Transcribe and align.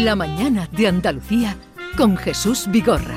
La 0.00 0.16
mañana 0.16 0.66
de 0.72 0.88
Andalucía 0.88 1.54
con 1.98 2.16
Jesús 2.16 2.66
Vigorra. 2.66 3.14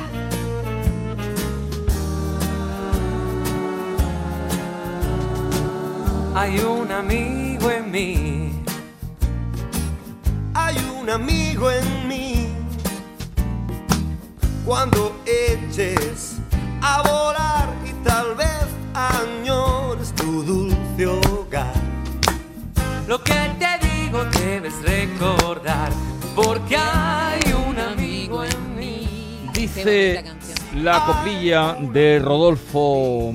Hay 6.36 6.60
un 6.60 6.92
amigo 6.92 7.72
en 7.72 7.92
mí. 7.92 8.52
Hay 10.54 10.76
un 11.00 11.10
amigo 11.10 11.72
en 11.72 12.08
mí. 12.10 12.50
Cuando 14.66 15.16
eches 15.26 16.40
a 16.82 17.02
volar 17.04 17.70
y 17.86 17.94
tal 18.04 18.36
vez 18.36 18.66
añores 18.94 20.14
tu 20.14 20.44
dulce 20.44 21.08
hogar. 21.08 21.74
Lo 23.08 23.24
que 23.24 23.50
te 23.60 23.88
digo 23.88 24.26
debes 24.26 24.74
recordar, 24.84 25.92
porque 26.36 26.76
hay 26.78 27.40
un 27.68 27.78
amigo 27.80 28.44
en 28.44 28.76
mí. 28.76 29.08
Dice 29.54 30.24
la 30.76 31.06
coplilla 31.06 31.78
de 31.94 32.20
Rodolfo 32.20 33.34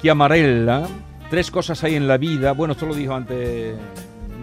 Chiamarella. 0.00 0.82
Tres 1.30 1.50
cosas 1.50 1.82
hay 1.84 1.94
en 1.96 2.06
la 2.06 2.18
vida. 2.18 2.52
Bueno, 2.52 2.72
esto 2.72 2.86
lo 2.86 2.94
dijo 2.94 3.14
antes 3.14 3.74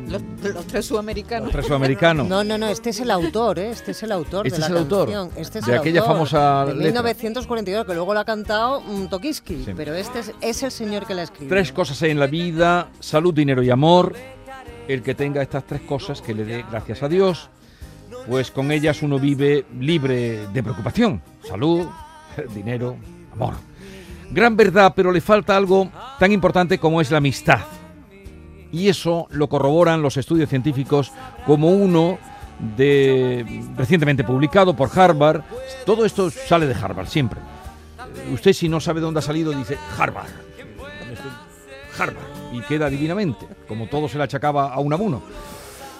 Los, 0.10 0.22
los 0.42 0.66
tres 0.66 0.86
sudamericanos. 0.88 1.46
los 1.46 1.52
tres 1.54 1.66
sudamericanos. 1.68 2.28
No, 2.32 2.44
no, 2.44 2.58
no, 2.58 2.68
este 2.68 2.90
es 2.90 3.00
el 3.00 3.12
autor, 3.12 3.60
¿eh? 3.60 3.70
Este 3.70 3.92
es 3.92 4.02
el 4.04 4.12
autor 4.12 4.48
Este 4.48 4.58
de 4.58 4.60
la 4.62 4.66
es 4.66 4.72
el 4.72 4.78
autor 4.78 5.06
canción. 5.12 5.30
Este 5.38 5.60
es 5.60 5.66
de 5.66 5.74
el 5.74 5.80
aquella 5.80 6.00
autor, 6.02 6.14
famosa 6.16 6.66
De 6.66 6.74
letra. 6.74 6.86
1942, 7.04 7.86
que 7.86 7.94
luego 7.94 8.14
lo 8.14 8.20
ha 8.20 8.26
cantado 8.26 8.82
mm, 8.82 9.06
Tokiski, 9.06 9.64
Sí. 9.66 9.74
pero 9.76 9.94
este 9.94 10.20
es, 10.20 10.34
es 10.42 10.64
el 10.64 10.72
señor 10.72 11.06
que 11.06 11.14
la 11.14 11.24
escribió. 11.24 11.50
Tres 11.50 11.72
cosas 11.72 12.02
hay 12.02 12.12
en 12.12 12.20
la 12.20 12.28
vida, 12.28 12.90
salud, 13.00 13.34
dinero 13.34 13.62
y 13.64 13.70
amor. 13.70 14.16
El 14.88 15.04
que 15.04 15.14
tenga 15.14 15.42
estas 15.44 15.64
tres 15.66 15.82
cosas, 15.82 16.22
que 16.22 16.34
le 16.34 16.44
dé 16.44 16.66
gracias 16.70 17.04
a 17.04 17.08
Dios, 17.08 17.50
pues 18.28 18.52
con 18.52 18.72
ellas 18.72 19.02
uno 19.02 19.20
vive 19.20 19.66
libre 19.80 20.48
de 20.48 20.64
preocupación. 20.64 21.22
Salud, 21.48 21.88
dinero, 22.56 22.96
amor. 23.34 23.56
Gran 24.32 24.56
verdad, 24.56 24.94
pero 24.96 25.12
le 25.12 25.22
falta 25.22 25.58
algo 25.58 25.90
tan 26.18 26.32
importante 26.32 26.78
como 26.78 27.02
es 27.02 27.12
la 27.12 27.18
amistad. 27.18 27.60
Y 28.72 28.88
eso 28.88 29.28
lo 29.32 29.50
corroboran 29.50 30.02
los 30.02 30.16
estudios 30.16 30.50
científicos 30.50 31.12
como 31.46 31.70
uno 31.72 32.18
de 32.78 33.64
recientemente 33.76 34.24
publicado 34.24 34.76
por 34.76 34.90
Harvard. 34.98 35.42
Todo 35.86 36.06
esto 36.06 36.30
sale 36.30 36.68
de 36.68 36.76
Harvard 36.76 37.08
siempre. 37.08 37.42
Usted 38.34 38.54
si 38.54 38.70
no 38.70 38.80
sabe 38.80 39.02
dónde 39.02 39.20
ha 39.20 39.24
salido 39.24 39.52
dice 39.52 39.78
Harvard. 39.98 40.30
Harvard 41.98 42.26
y 42.54 42.62
queda 42.62 42.90
divinamente, 42.90 43.46
como 43.68 43.88
todo 43.88 44.08
se 44.08 44.18
le 44.18 44.24
achacaba 44.24 44.74
a 44.74 44.80
un 44.80 44.94
amuno. 44.94 45.22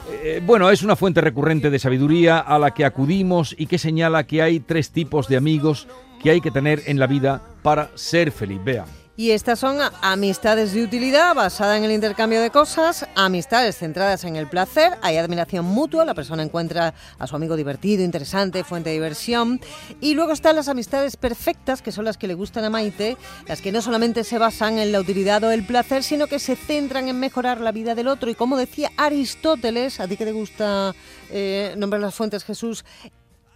Eh, 0.10 0.42
bueno, 0.46 0.70
es 0.70 0.84
una 0.84 0.96
fuente 0.96 1.22
recurrente 1.22 1.70
de 1.70 1.80
sabiduría 1.80 2.40
a 2.40 2.60
la 2.60 2.72
que 2.72 2.86
acudimos 2.86 3.56
y 3.58 3.68
que 3.68 3.78
señala 3.78 4.26
que 4.26 4.42
hay 4.42 4.60
tres 4.60 4.92
tipos 4.92 5.28
de 5.28 5.38
amigos 5.38 5.88
que 6.22 6.32
hay 6.32 6.42
que 6.42 6.52
tener 6.52 6.84
en 6.86 7.00
la 7.00 7.08
vida 7.08 7.42
para 7.64 7.90
ser 7.96 8.32
feliz. 8.32 8.64
Vea. 8.64 8.86
Y 9.22 9.30
estas 9.30 9.60
son 9.60 9.78
amistades 10.02 10.74
de 10.74 10.84
utilidad 10.84 11.36
basada 11.36 11.78
en 11.78 11.84
el 11.84 11.92
intercambio 11.92 12.42
de 12.42 12.50
cosas, 12.50 13.06
amistades 13.14 13.78
centradas 13.78 14.24
en 14.24 14.36
el 14.36 14.48
placer, 14.48 14.98
hay 15.04 15.18
admiración 15.18 15.64
mutua, 15.64 16.06
la 16.06 16.16
persona 16.16 16.42
encuentra 16.42 16.96
a 17.20 17.28
su 17.28 17.36
amigo 17.36 17.56
divertido, 17.56 18.04
interesante, 18.04 18.64
fuente 18.64 18.90
de 18.90 18.96
diversión. 18.96 19.62
Y 20.00 20.16
luego 20.16 20.32
están 20.32 20.56
las 20.56 20.70
amistades 20.70 21.18
perfectas, 21.18 21.84
que 21.84 21.92
son 21.92 22.06
las 22.06 22.18
que 22.18 22.28
le 22.28 22.34
gustan 22.34 22.64
a 22.64 22.72
Maite, 22.72 23.16
las 23.48 23.62
que 23.62 23.72
no 23.72 23.84
solamente 23.84 24.24
se 24.24 24.40
basan 24.40 24.80
en 24.80 24.92
la 24.92 25.00
utilidad 25.00 25.44
o 25.44 25.52
el 25.52 25.68
placer, 25.68 26.02
sino 26.02 26.26
que 26.26 26.40
se 26.40 26.56
centran 26.56 27.08
en 27.08 27.20
mejorar 27.20 27.62
la 27.62 27.72
vida 27.72 27.94
del 27.94 28.08
otro. 28.08 28.32
Y 28.32 28.34
como 28.34 28.58
decía 28.58 28.90
Aristóteles, 28.98 30.00
a 30.00 30.08
ti 30.08 30.18
que 30.18 30.26
te 30.26 30.32
gusta 30.32 30.96
eh, 31.30 31.76
nombrar 31.78 32.02
las 32.02 32.16
fuentes, 32.16 32.44
Jesús, 32.44 32.84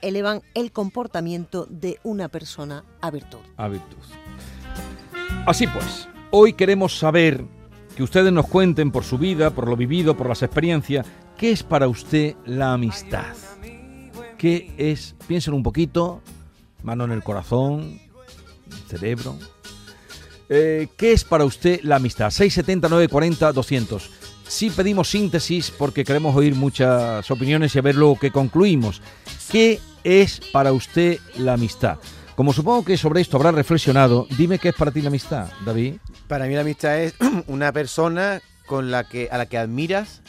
elevan 0.03 0.44
el 0.53 0.72
comportamiento 0.72 1.66
de 1.72 2.00
una 2.03 2.29
persona 2.29 2.83
a 3.02 3.09
virtud. 3.09 3.39
A 3.57 3.67
virtud. 3.67 3.97
Así 5.45 5.67
pues, 5.67 6.07
hoy 6.31 6.53
queremos 6.53 6.97
saber 6.97 7.45
que 7.95 8.01
ustedes 8.01 8.33
nos 8.33 8.47
cuenten 8.47 8.91
por 8.91 9.03
su 9.03 9.19
vida, 9.19 9.51
por 9.51 9.67
lo 9.67 9.78
vivido, 9.78 10.17
por 10.17 10.28
las 10.28 10.41
experiencias, 10.41 11.06
¿qué 11.38 11.51
es 11.51 11.61
para 11.61 11.88
usted 11.88 12.35
la 12.45 12.73
amistad? 12.73 13.35
¿Qué 14.39 14.73
es? 14.78 15.13
Piénsenlo 15.28 15.55
un 15.55 15.61
poquito, 15.61 16.22
mano 16.81 17.03
en 17.03 17.11
el 17.11 17.22
corazón, 17.22 18.00
cerebro. 18.88 19.38
Eh, 20.50 20.88
¿Qué 20.97 21.11
es 21.11 21.23
para 21.23 21.45
usted 21.45 21.79
la 21.84 21.97
amistad? 21.97 22.31
670 22.31 22.89
940 22.89 23.51
200. 23.51 24.11
Sí 24.47 24.72
pedimos 24.72 25.11
síntesis 25.11 25.69
porque 25.69 26.03
queremos 26.03 26.35
oír 26.35 26.55
muchas 26.55 27.29
opiniones 27.29 27.75
y 27.75 27.79
a 27.79 27.84
ver 27.84 27.95
luego 27.95 28.17
que 28.17 28.31
concluimos. 28.31 29.00
¿Qué 29.51 29.79
es 30.03 30.41
para 30.51 30.73
usted 30.73 31.19
la 31.38 31.53
amistad? 31.53 32.00
Como 32.35 32.51
supongo 32.51 32.84
que 32.84 32.97
sobre 32.97 33.22
esto 33.22 33.38
habrá 33.38 33.51
reflexionado, 33.51 34.28
dime 34.38 34.59
qué 34.59 34.69
es 34.69 34.75
para 34.75 34.91
ti 34.91 35.01
la 35.01 35.07
amistad, 35.07 35.50
David. 35.66 35.96
Para 36.28 36.46
mí 36.46 36.53
la 36.53 36.62
amistad 36.62 37.00
es 37.00 37.13
una 37.47 37.72
persona 37.72 38.41
con 38.66 38.91
la 38.91 39.06
que 39.06 39.29
a 39.31 39.38
la 39.38 39.46
que 39.46 39.57
admiras 39.57 40.22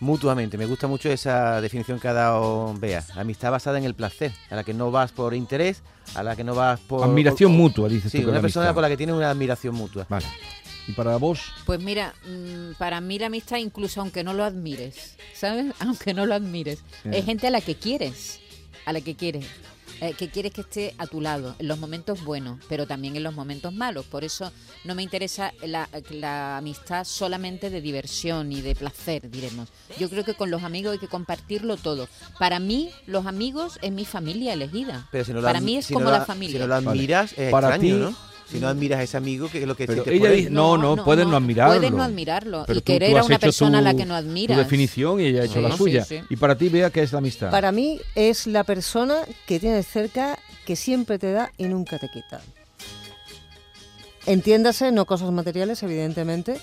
mutuamente. 0.00 0.58
Me 0.58 0.66
gusta 0.66 0.88
mucho 0.88 1.08
esa 1.10 1.60
definición 1.62 1.98
que 2.00 2.08
ha 2.08 2.12
dado 2.12 2.74
Bea. 2.78 3.02
La 3.14 3.22
amistad 3.22 3.50
basada 3.50 3.78
en 3.78 3.84
el 3.84 3.94
placer, 3.94 4.32
a 4.50 4.56
la 4.56 4.64
que 4.64 4.74
no 4.74 4.90
vas 4.90 5.12
por 5.12 5.32
interés, 5.32 5.82
a 6.14 6.22
la 6.22 6.36
que 6.36 6.44
no 6.44 6.54
vas 6.54 6.80
por 6.80 7.02
Admiración 7.04 7.52
mutua, 7.52 7.88
dices 7.88 8.12
Sí, 8.12 8.18
tú 8.18 8.24
una 8.24 8.34
la 8.36 8.42
persona 8.42 8.66
amistad. 8.66 8.74
con 8.74 8.82
la 8.82 8.88
que 8.90 8.96
tienes 8.98 9.14
una 9.16 9.30
admiración 9.30 9.74
mutua. 9.74 10.06
Vale. 10.10 10.26
¿Y 10.88 10.92
para 10.92 11.16
vos? 11.16 11.40
Pues 11.64 11.80
mira, 11.80 12.12
mm, 12.26 12.72
para 12.76 13.00
mí 13.00 13.18
la 13.18 13.26
amistad, 13.26 13.56
incluso 13.58 14.00
aunque 14.02 14.22
no 14.24 14.34
lo 14.34 14.44
admires, 14.44 15.16
¿sabes? 15.32 15.72
Aunque 15.80 16.12
no 16.12 16.26
lo 16.26 16.34
admires, 16.34 16.80
Bien. 17.04 17.14
es 17.14 17.24
gente 17.24 17.46
a 17.46 17.50
la 17.50 17.60
que 17.60 17.76
quieres, 17.76 18.40
a 18.84 18.92
la 18.92 19.00
que 19.00 19.14
quieres, 19.14 19.46
eh, 20.02 20.14
que 20.18 20.28
quieres 20.28 20.52
que 20.52 20.62
esté 20.62 20.94
a 20.98 21.06
tu 21.06 21.20
lado 21.20 21.54
en 21.60 21.68
los 21.68 21.78
momentos 21.78 22.24
buenos, 22.24 22.58
pero 22.68 22.86
también 22.88 23.14
en 23.14 23.22
los 23.22 23.34
momentos 23.34 23.72
malos. 23.72 24.04
Por 24.06 24.24
eso 24.24 24.50
no 24.84 24.96
me 24.96 25.02
interesa 25.04 25.52
la, 25.62 25.88
la 26.10 26.56
amistad 26.58 27.04
solamente 27.04 27.70
de 27.70 27.80
diversión 27.80 28.50
y 28.50 28.60
de 28.62 28.74
placer, 28.74 29.30
diremos. 29.30 29.68
Yo 29.98 30.10
creo 30.10 30.24
que 30.24 30.34
con 30.34 30.50
los 30.50 30.64
amigos 30.64 30.92
hay 30.94 30.98
que 30.98 31.06
compartirlo 31.08 31.76
todo. 31.76 32.08
Para 32.40 32.58
mí, 32.58 32.90
los 33.06 33.26
amigos 33.26 33.78
es 33.80 33.92
mi 33.92 34.04
familia 34.04 34.52
elegida. 34.54 35.06
Pero 35.12 35.24
si 35.24 35.32
no 35.32 35.40
para 35.40 35.60
mí 35.60 35.76
es 35.76 35.86
si 35.86 35.94
como 35.94 36.06
no 36.06 36.10
la 36.10 36.18
la- 36.18 36.24
familia. 36.24 36.54
Si 36.56 36.58
no 36.58 36.66
lo 36.66 36.74
admiras, 36.74 37.32
es 37.38 37.50
Para 37.52 37.68
extraño, 37.76 37.94
ti- 37.94 38.00
¿no? 38.02 38.31
Si 38.52 38.60
no 38.60 38.68
admiras 38.68 39.00
a 39.00 39.02
ese 39.02 39.16
amigo, 39.16 39.48
que 39.50 39.62
es 39.62 39.66
lo 39.66 39.74
que 39.74 39.86
Pero 39.86 40.02
sí 40.04 40.10
te 40.10 40.14
ella 40.14 40.20
puede- 40.20 40.36
dice, 40.36 40.50
no, 40.50 40.76
no, 40.76 41.02
puedes 41.04 41.26
no 41.26 41.36
admirarlo. 41.36 41.74
Puedes 41.74 41.90
no 41.90 42.02
admirarlo. 42.02 42.64
Pero 42.66 42.78
y 42.78 42.82
tú- 42.82 42.84
querer 42.92 43.10
tú 43.12 43.16
a 43.18 43.22
una 43.24 43.34
hecho 43.36 43.40
persona 43.46 43.78
a 43.78 43.80
la 43.82 43.94
que 43.94 44.04
no 44.04 44.14
admiras. 44.14 44.56
Tu 44.58 44.62
definición 44.62 45.20
y 45.20 45.24
ella 45.24 45.42
ha 45.42 45.44
hecho 45.46 45.54
Sí, 45.54 45.60
la 45.62 45.70
sí, 45.72 45.76
suya. 45.78 46.04
sí. 46.04 46.20
Y 46.28 46.36
para 46.36 46.56
ti, 46.56 46.68
vea 46.68 46.90
qué 46.90 47.02
es 47.02 47.12
la 47.12 47.18
amistad. 47.18 47.50
Para 47.50 47.72
mí 47.72 47.98
es 48.14 48.46
la 48.46 48.62
persona 48.64 49.16
que 49.46 49.58
tienes 49.58 49.86
cerca 49.86 50.38
que 50.66 50.76
siempre 50.76 51.18
te 51.18 51.32
da 51.32 51.50
y 51.56 51.64
nunca 51.64 51.98
te 51.98 52.08
quita. 52.10 52.40
Entiéndase, 54.26 54.92
no 54.92 55.04
cosas 55.06 55.30
materiales, 55.32 55.82
evidentemente, 55.82 56.60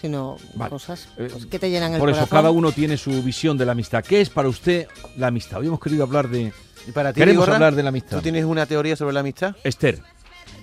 sino 0.00 0.36
Vale. 0.54 0.70
cosas 0.70 1.08
Eh, 1.18 1.28
pues, 1.30 1.46
que 1.46 1.58
te 1.58 1.68
llenan 1.70 1.92
el 1.92 1.98
Por 1.98 2.08
eso, 2.08 2.20
corazón. 2.20 2.38
cada 2.38 2.50
uno 2.50 2.72
tiene 2.72 2.96
su 2.96 3.22
visión 3.22 3.58
de 3.58 3.66
la 3.66 3.72
amistad. 3.72 4.02
¿Qué 4.04 4.20
es 4.20 4.30
para 4.30 4.48
usted 4.48 4.86
la 5.16 5.26
amistad? 5.26 5.60
Hoy 5.60 5.66
hemos 5.66 5.80
querido 5.80 6.04
hablar 6.04 6.28
de... 6.28 6.52
¿Y 6.86 6.92
para 6.92 7.12
ti, 7.12 7.20
Queremos 7.20 7.42
Vigorra? 7.42 7.54
hablar 7.56 7.74
de 7.74 7.82
la 7.82 7.90
amistad. 7.90 8.16
¿Tú 8.16 8.22
tienes 8.22 8.44
una 8.44 8.64
teoría 8.66 8.96
sobre 8.96 9.12
la 9.12 9.20
amistad? 9.20 9.54
Esther. 9.62 10.00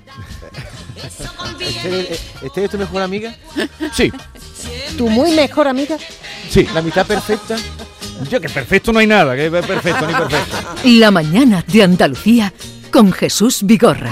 ¿Esther, 1.60 2.20
¿Esther 2.44 2.64
es 2.66 2.72
tu 2.72 2.78
mejor 2.78 3.02
amiga? 3.02 3.36
Sí, 3.94 4.12
¿Tu 4.98 5.10
muy 5.10 5.32
mejor 5.32 5.68
amiga? 5.68 5.98
sí. 6.50 6.68
¿La 6.74 6.80
amistad 6.80 7.06
perfecta? 7.06 7.58
Yo 8.30 8.42
que 8.42 8.50
perfecto 8.50 8.92
no 8.92 9.00
hay 9.00 9.08
nada, 9.08 9.36
que 9.36 9.50
perfecto 9.50 10.06
ni 10.08 10.14
perfecto. 10.14 10.58
La 10.84 11.09
mañana 11.12 11.64
de 11.66 11.84
Andalucía 11.84 12.54
con 12.92 13.12
Jesús 13.14 13.59
Vigorra. 13.64 14.12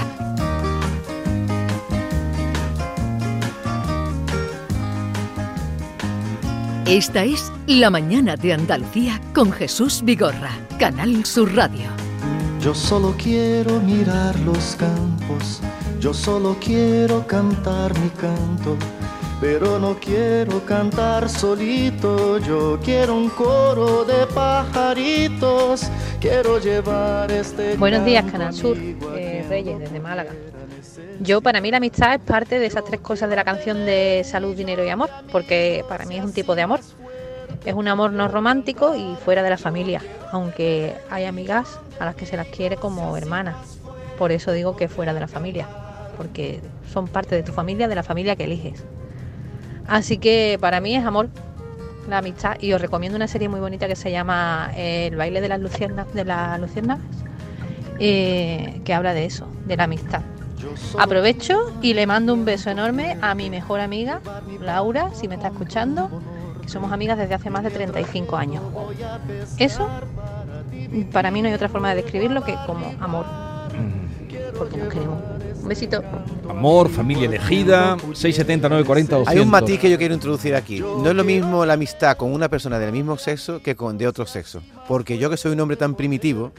Esta 6.86 7.22
es 7.24 7.52
La 7.66 7.90
mañana 7.90 8.34
de 8.36 8.54
Andalucía 8.54 9.20
con 9.34 9.52
Jesús 9.52 10.00
Vigorra, 10.02 10.52
Canal 10.78 11.22
Sur 11.26 11.54
Radio. 11.54 11.86
Yo 12.62 12.74
solo 12.74 13.14
quiero 13.22 13.78
mirar 13.80 14.38
los 14.40 14.74
campos, 14.76 15.60
yo 16.00 16.14
solo 16.14 16.56
quiero 16.60 17.26
cantar 17.26 17.98
mi 17.98 18.08
canto, 18.10 18.76
pero 19.40 19.78
no 19.80 19.96
quiero 19.98 20.64
cantar 20.64 21.28
solito, 21.28 22.38
yo 22.38 22.78
quiero 22.84 23.16
un 23.16 23.28
coro 23.30 24.04
de 24.04 24.26
pajaritos, 24.26 25.90
quiero 26.20 26.58
llevar 26.60 27.32
este... 27.32 27.76
Buenos 27.76 28.04
días, 28.04 28.30
Canal 28.30 28.54
Sur, 28.54 28.76
eh, 28.78 29.44
Reyes, 29.48 29.78
desde 29.80 29.98
Málaga. 29.98 30.30
Yo, 31.20 31.40
para 31.40 31.60
mí, 31.60 31.70
la 31.72 31.78
amistad 31.78 32.14
es 32.14 32.20
parte 32.20 32.60
de 32.60 32.66
esas 32.66 32.84
tres 32.84 33.00
cosas 33.00 33.28
de 33.28 33.34
la 33.34 33.42
canción 33.42 33.84
de 33.84 34.22
salud, 34.24 34.54
dinero 34.54 34.84
y 34.84 34.88
amor, 34.90 35.10
porque 35.32 35.84
para 35.88 36.04
mí 36.06 36.16
es 36.16 36.24
un 36.24 36.32
tipo 36.32 36.54
de 36.54 36.62
amor. 36.62 36.80
Es 37.64 37.74
un 37.74 37.88
amor 37.88 38.12
no 38.12 38.28
romántico 38.28 38.94
y 38.94 39.16
fuera 39.24 39.42
de 39.42 39.50
la 39.50 39.58
familia, 39.58 40.00
aunque 40.30 40.94
hay 41.10 41.24
amigas 41.24 41.80
a 41.98 42.04
las 42.04 42.14
que 42.14 42.24
se 42.24 42.36
las 42.36 42.46
quiere 42.46 42.76
como 42.76 43.16
hermanas. 43.16 43.56
Por 44.16 44.30
eso 44.30 44.52
digo 44.52 44.76
que 44.76 44.88
fuera 44.88 45.12
de 45.12 45.20
la 45.20 45.28
familia, 45.28 45.66
porque 46.18 46.60
son 46.92 47.08
parte 47.08 47.34
de 47.34 47.42
tu 47.42 47.52
familia, 47.52 47.88
de 47.88 47.94
la 47.94 48.02
familia 48.02 48.36
que 48.36 48.44
eliges. 48.44 48.84
Así 49.86 50.18
que 50.18 50.58
para 50.60 50.80
mí 50.80 50.94
es 50.94 51.04
amor. 51.06 51.30
la 52.08 52.18
amistad 52.18 52.56
y 52.60 52.72
os 52.72 52.80
recomiendo 52.80 53.16
una 53.16 53.28
serie 53.28 53.48
muy 53.48 53.60
bonita 53.60 53.86
que 53.86 53.96
se 53.96 54.10
llama 54.10 54.70
eh, 54.76 55.06
El 55.06 55.16
baile 55.16 55.40
de 55.40 55.48
las 55.48 55.60
luciernas, 55.60 56.12
de 56.12 56.24
las 56.24 56.60
luciérnagas, 56.60 57.04
eh, 57.98 58.80
que 58.84 58.94
habla 58.94 59.14
de 59.14 59.24
eso, 59.24 59.46
de 59.66 59.76
la 59.76 59.84
amistad. 59.84 60.22
Aprovecho 60.98 61.72
y 61.82 61.94
le 61.94 62.06
mando 62.06 62.34
un 62.34 62.44
beso 62.44 62.70
enorme 62.70 63.16
a 63.20 63.34
mi 63.34 63.50
mejor 63.50 63.80
amiga, 63.80 64.20
Laura, 64.60 65.10
si 65.14 65.28
me 65.28 65.36
está 65.36 65.48
escuchando, 65.48 66.10
que 66.62 66.68
somos 66.68 66.92
amigas 66.92 67.18
desde 67.18 67.34
hace 67.34 67.50
más 67.50 67.62
de 67.62 67.70
35 67.70 68.36
años. 68.36 68.62
Eso, 69.58 69.88
para 71.12 71.30
mí 71.30 71.42
no 71.42 71.48
hay 71.48 71.54
otra 71.54 71.68
forma 71.68 71.90
de 71.90 72.02
describirlo 72.02 72.42
que 72.42 72.56
como 72.66 72.92
amor, 73.00 73.26
porque 74.58 74.76
nos 74.78 74.88
queremos. 74.92 75.18
Un 75.68 75.74
besito. 75.74 76.02
Amor, 76.48 76.88
familia 76.88 77.26
elegida, 77.26 77.98
670 78.14 78.70
940 78.70 79.16
200. 79.16 79.28
Hay 79.28 79.38
un 79.38 79.50
matiz 79.50 79.78
que 79.78 79.90
yo 79.90 79.98
quiero 79.98 80.14
introducir 80.14 80.54
aquí. 80.54 80.80
No 80.80 81.10
es 81.10 81.14
lo 81.14 81.24
mismo 81.24 81.66
la 81.66 81.74
amistad 81.74 82.16
con 82.16 82.32
una 82.32 82.48
persona 82.48 82.78
del 82.78 82.90
mismo 82.90 83.18
sexo 83.18 83.60
que 83.60 83.76
con 83.76 83.98
de 83.98 84.06
otro 84.08 84.24
sexo. 84.24 84.62
Porque 84.88 85.18
yo 85.18 85.28
que 85.28 85.36
soy 85.36 85.52
un 85.52 85.60
hombre 85.60 85.76
tan 85.76 85.94
primitivo, 85.94 86.52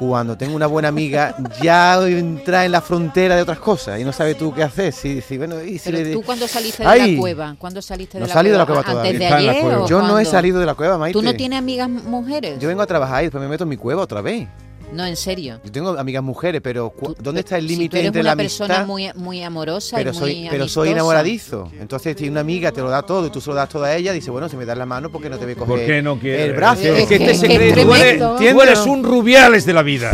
cuando 0.00 0.36
tengo 0.36 0.56
una 0.56 0.66
buena 0.66 0.88
amiga, 0.88 1.36
ya 1.62 1.96
entra 2.08 2.64
en 2.64 2.72
la 2.72 2.80
frontera 2.80 3.36
de 3.36 3.42
otras 3.42 3.60
cosas 3.60 4.00
y 4.00 4.04
no 4.04 4.12
sabe 4.12 4.34
tú 4.34 4.52
qué 4.52 4.64
hacer. 4.64 4.92
Si, 4.92 5.20
si, 5.20 5.38
bueno, 5.38 5.62
y 5.62 5.78
si 5.78 5.92
Pero 5.92 6.02
le- 6.04 6.12
tú 6.14 6.22
cuando 6.24 6.48
saliste 6.48 6.82
de 6.82 6.88
Ay, 6.88 7.14
la 7.14 7.20
cueva, 7.20 7.54
¿cuándo 7.60 7.80
saliste 7.80 8.18
de 8.18 8.22
No 8.22 8.26
la 8.26 8.42
de 8.42 8.48
cueva? 8.50 8.66
cueva 8.66 8.80
¿Antes 8.80 8.92
todavía. 8.94 9.18
de 9.18 9.26
ayer 9.60 9.86
Yo 9.88 10.02
no 10.02 10.18
he 10.18 10.24
salido 10.24 10.58
de 10.58 10.66
la 10.66 10.74
cueva, 10.74 10.98
Maite. 10.98 11.12
¿Tú 11.16 11.22
no 11.22 11.34
tienes 11.34 11.56
amigas 11.60 11.88
mujeres? 11.88 12.58
Yo 12.58 12.66
vengo 12.66 12.82
a 12.82 12.86
trabajar 12.86 13.22
y 13.22 13.26
después 13.26 13.40
me 13.40 13.48
meto 13.48 13.62
en 13.62 13.70
mi 13.70 13.76
cueva 13.76 14.02
otra 14.02 14.20
vez. 14.22 14.48
No, 14.92 15.04
en 15.04 15.16
serio. 15.16 15.58
Yo 15.64 15.72
tengo 15.72 15.98
amigas 15.98 16.22
mujeres, 16.22 16.60
pero 16.62 16.92
Tú- 16.98 17.16
¿dónde 17.20 17.40
está 17.40 17.58
el 17.58 17.62
si 17.62 17.74
tú 17.74 17.78
límite 17.78 17.96
eres 17.98 18.06
entre 18.08 18.20
una 18.22 18.30
la 18.30 18.36
persona 18.36 18.74
amistad? 18.76 18.86
muy, 18.86 19.10
muy 19.16 19.42
amorosa 19.42 19.96
pero 19.96 20.10
y 20.10 20.12
muy 20.12 20.20
soy, 20.20 20.46
pero 20.48 20.68
soy 20.68 20.88
enamoradizo. 20.90 21.70
Entonces, 21.80 22.16
si 22.18 22.28
una 22.28 22.40
amiga 22.40 22.70
te 22.72 22.80
lo 22.80 22.88
da 22.88 23.02
todo 23.02 23.26
y 23.26 23.30
tú 23.30 23.40
se 23.40 23.50
lo 23.50 23.56
das 23.56 23.68
todo 23.68 23.84
a 23.84 23.94
ella, 23.94 24.12
dice, 24.12 24.30
bueno, 24.30 24.48
si 24.48 24.56
me 24.56 24.64
das 24.64 24.78
la 24.78 24.86
mano, 24.86 25.10
¿por 25.10 25.20
qué 25.20 25.28
no 25.28 25.38
te 25.38 25.44
voy 25.44 25.54
a 25.54 25.56
coger 25.56 25.76
¿Por 25.76 25.86
qué 25.86 26.02
no 26.02 26.18
quieres? 26.18 26.46
el 26.46 26.52
brazo? 26.54 26.82
Es 26.82 27.06
que 27.08 27.16
Es 27.16 27.20
este 27.20 27.26
que- 27.26 27.34
secreto, 27.34 27.80
es 27.80 27.86
tú 27.86 27.94
eres, 27.94 28.18
tremendo. 28.18 28.36
tú 28.38 28.62
eres 28.62 28.78
un 28.86 29.02
rubiales 29.04 29.66
de 29.66 29.72
la 29.72 29.82
vida. 29.82 30.12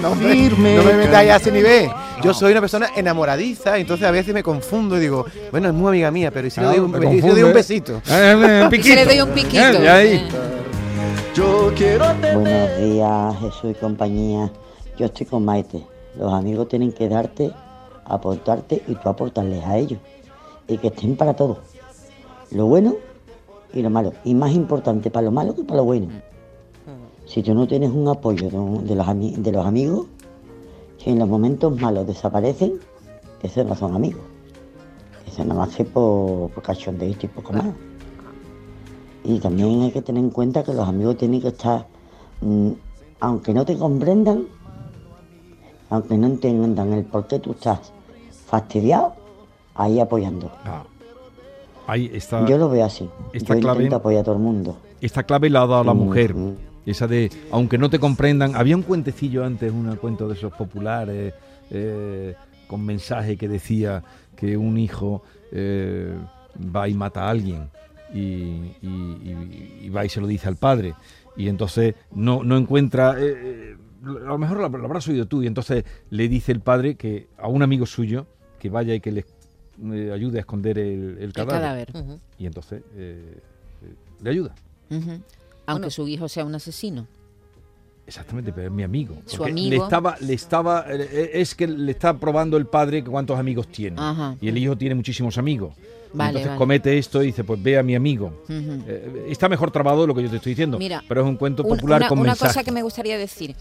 No, 0.00 0.08
hombre, 0.12 0.50
no 0.50 0.82
me 0.82 0.94
metáis 0.94 1.30
a 1.30 1.36
ese 1.36 1.52
nivel. 1.52 1.90
Yo 2.22 2.32
soy 2.32 2.52
una 2.52 2.60
persona 2.62 2.88
enamoradiza, 2.96 3.76
entonces 3.76 4.06
a 4.06 4.10
veces 4.10 4.32
me 4.32 4.42
confundo 4.42 4.96
y 4.96 5.00
digo, 5.00 5.26
bueno, 5.50 5.68
es 5.68 5.74
muy 5.74 5.90
amiga 5.90 6.10
mía, 6.10 6.30
pero 6.30 6.46
¿y 6.46 6.50
si 6.50 6.60
le 6.60 6.66
doy 6.66 6.78
un, 6.78 6.90
Me 6.92 6.98
y 6.98 7.00
si 7.00 7.06
le 7.06 7.10
doy 7.10 7.20
confunde. 7.20 7.44
un 7.44 7.52
besito? 7.52 8.02
Eh, 8.08 8.30
eh, 8.32 8.62
un 8.64 8.70
Si 8.70 8.76
piquito. 8.78 8.94
le 8.94 9.04
doy 9.04 9.20
un 9.20 9.30
piquito. 9.30 9.62
Eh, 9.62 9.80
y 9.82 9.86
ahí. 9.86 10.28
Yo 11.34 11.72
quiero 11.76 12.06
tener 12.20 12.38
Buenos 12.38 12.78
días, 12.78 13.36
Jesús 13.40 13.70
y 13.72 13.74
compañía. 13.74 14.52
Yo 14.96 15.06
estoy 15.06 15.26
con 15.26 15.44
Maite. 15.44 15.84
Los 16.16 16.32
amigos 16.32 16.68
tienen 16.68 16.92
que 16.92 17.08
darte, 17.08 17.52
aportarte 18.04 18.82
y 18.86 18.94
tú 18.94 19.08
aportarles 19.08 19.64
a 19.64 19.76
ellos. 19.76 19.98
Y 20.68 20.78
que 20.78 20.88
estén 20.88 21.16
para 21.16 21.34
todo. 21.34 21.58
Lo 22.52 22.66
bueno 22.66 22.94
y 23.72 23.82
lo 23.82 23.90
malo. 23.90 24.12
Y 24.24 24.34
más 24.34 24.52
importante 24.52 25.10
para 25.10 25.24
lo 25.24 25.32
malo 25.32 25.56
que 25.56 25.64
para 25.64 25.78
lo 25.78 25.84
bueno. 25.84 26.06
Si 27.26 27.42
tú 27.42 27.52
no 27.52 27.66
tienes 27.66 27.90
un 27.90 28.06
apoyo 28.06 28.48
de, 28.48 28.86
de 28.86 28.94
los, 28.94 29.06
ami- 29.06 29.34
de 29.34 29.50
los 29.50 29.66
amigos, 29.66 30.06
si 30.98 31.10
en 31.10 31.18
los 31.18 31.28
momentos 31.28 31.80
malos 31.80 32.06
desaparecen, 32.06 32.78
esos 33.42 33.66
no 33.66 33.74
son 33.74 33.96
amigos. 33.96 34.22
Eso 35.26 35.44
nada 35.44 35.62
más 35.62 35.74
que 35.74 35.84
por, 35.84 36.50
por 36.50 36.62
y 37.00 37.26
poco 37.26 37.52
más. 37.52 37.66
Y 39.24 39.38
también 39.40 39.82
hay 39.82 39.90
que 39.90 40.02
tener 40.02 40.22
en 40.22 40.30
cuenta 40.30 40.62
que 40.62 40.74
los 40.74 40.86
amigos 40.86 41.16
tienen 41.16 41.40
que 41.40 41.48
estar, 41.48 41.86
mm, 42.42 42.70
aunque 43.20 43.54
no 43.54 43.64
te 43.64 43.76
comprendan, 43.78 44.44
aunque 45.90 46.16
no 46.18 46.26
entiendan 46.26 46.92
el 46.92 47.04
por 47.04 47.26
qué 47.26 47.38
tú 47.38 47.52
estás 47.52 47.92
fastidiado, 48.46 49.14
ahí 49.74 49.98
apoyando. 50.00 50.50
Ah, 50.64 50.84
ahí 51.86 52.10
está. 52.12 52.46
Yo 52.46 52.58
lo 52.58 52.68
veo 52.68 52.84
así. 52.84 53.08
esta 53.32 53.54
Yo 53.54 53.60
clave- 53.60 53.76
intento 53.84 53.96
apoyar 53.96 54.20
a 54.20 54.24
todo 54.24 54.34
el 54.36 54.42
mundo. 54.42 54.76
Esta 55.00 55.22
clave 55.22 55.48
la 55.50 55.62
ha 55.62 55.66
dado 55.66 55.84
la 55.84 55.94
Mm, 55.94 55.98
mujer. 55.98 56.34
mm. 56.34 56.54
Esa 56.86 57.06
de, 57.06 57.30
aunque 57.50 57.78
no 57.78 57.88
te 57.88 57.98
comprendan, 57.98 58.54
había 58.54 58.76
un 58.76 58.82
cuentecillo 58.82 59.42
antes, 59.42 59.72
un 59.72 59.96
cuento 59.96 60.28
de 60.28 60.34
esos 60.34 60.52
populares, 60.52 61.32
eh, 61.70 62.34
con 62.68 62.84
mensaje 62.84 63.38
que 63.38 63.48
decía 63.48 64.02
que 64.36 64.56
un 64.58 64.76
hijo 64.76 65.22
eh, 65.56 66.14
va 66.74 66.86
y 66.88 66.94
mata 66.94 67.24
a 67.24 67.30
alguien 67.30 67.70
y, 68.14 68.18
y- 68.20 68.78
y- 68.82 69.80
y 69.82 69.88
va 69.90 70.04
y 70.04 70.08
se 70.08 70.20
lo 70.20 70.26
dice 70.26 70.48
al 70.48 70.56
padre. 70.56 70.94
Y 71.36 71.48
entonces 71.48 71.94
no, 72.12 72.44
no 72.44 72.56
encuentra, 72.56 73.16
eh, 73.20 73.34
eh, 73.36 73.76
a 74.06 74.08
lo 74.28 74.38
mejor 74.38 74.58
lo, 74.58 74.68
lo 74.68 74.84
habrás 74.84 75.06
oído 75.08 75.26
tú, 75.26 75.42
y 75.42 75.46
entonces 75.48 75.84
le 76.10 76.28
dice 76.28 76.52
el 76.52 76.60
padre 76.60 76.94
que 76.94 77.26
a 77.38 77.48
un 77.48 77.62
amigo 77.62 77.86
suyo 77.86 78.26
que 78.60 78.70
vaya 78.70 78.94
y 78.94 79.00
que 79.00 79.10
le 79.12 79.24
eh, 79.92 80.12
ayude 80.14 80.38
a 80.38 80.40
esconder 80.40 80.78
el, 80.78 81.16
el 81.18 81.22
El 81.24 81.32
cadáver. 81.32 81.88
Y 82.38 82.46
entonces 82.46 82.82
eh, 82.94 83.38
le 84.22 84.30
ayuda. 84.30 84.54
Aunque 84.90 85.22
Bueno. 85.66 85.90
su 85.90 86.06
hijo 86.06 86.28
sea 86.28 86.44
un 86.44 86.54
asesino. 86.54 87.06
Exactamente, 88.06 88.52
pero 88.52 88.66
es 88.68 88.72
mi 88.72 88.82
amigo. 88.82 89.16
Su 89.26 89.38
Porque 89.38 89.52
amigo. 89.52 89.70
Le 89.70 89.76
estaba, 89.78 90.16
le 90.20 90.34
estaba, 90.34 90.84
eh, 90.90 91.30
es 91.34 91.54
que 91.54 91.66
le 91.66 91.90
está 91.90 92.18
probando 92.18 92.56
el 92.58 92.66
padre 92.66 93.02
cuántos 93.02 93.38
amigos 93.38 93.66
tiene. 93.68 93.96
Ajá. 93.98 94.36
Y 94.40 94.48
el 94.48 94.58
hijo 94.58 94.76
tiene 94.76 94.94
muchísimos 94.94 95.38
amigos. 95.38 95.74
Vale, 96.14 96.28
entonces 96.30 96.46
vale. 96.48 96.58
comete 96.58 96.98
esto 96.98 97.22
y 97.22 97.26
dice, 97.26 97.44
pues 97.44 97.62
ve 97.62 97.78
a 97.78 97.82
mi 97.82 97.94
amigo. 97.94 98.44
Eh, 98.48 99.26
está 99.28 99.48
mejor 99.48 99.70
trabado 99.70 100.02
de 100.02 100.06
lo 100.06 100.14
que 100.14 100.22
yo 100.22 100.30
te 100.30 100.36
estoy 100.36 100.52
diciendo. 100.52 100.78
Mira, 100.78 101.02
pero 101.08 101.22
es 101.22 101.26
un 101.26 101.36
cuento 101.36 101.62
popular 101.64 102.00
una, 102.02 102.08
con 102.08 102.18
una 102.18 102.30
mensaje. 102.30 102.50
cosa 102.50 102.64
que 102.64 102.72
me 102.72 102.82
gustaría 102.82 103.18
decir. 103.18 103.54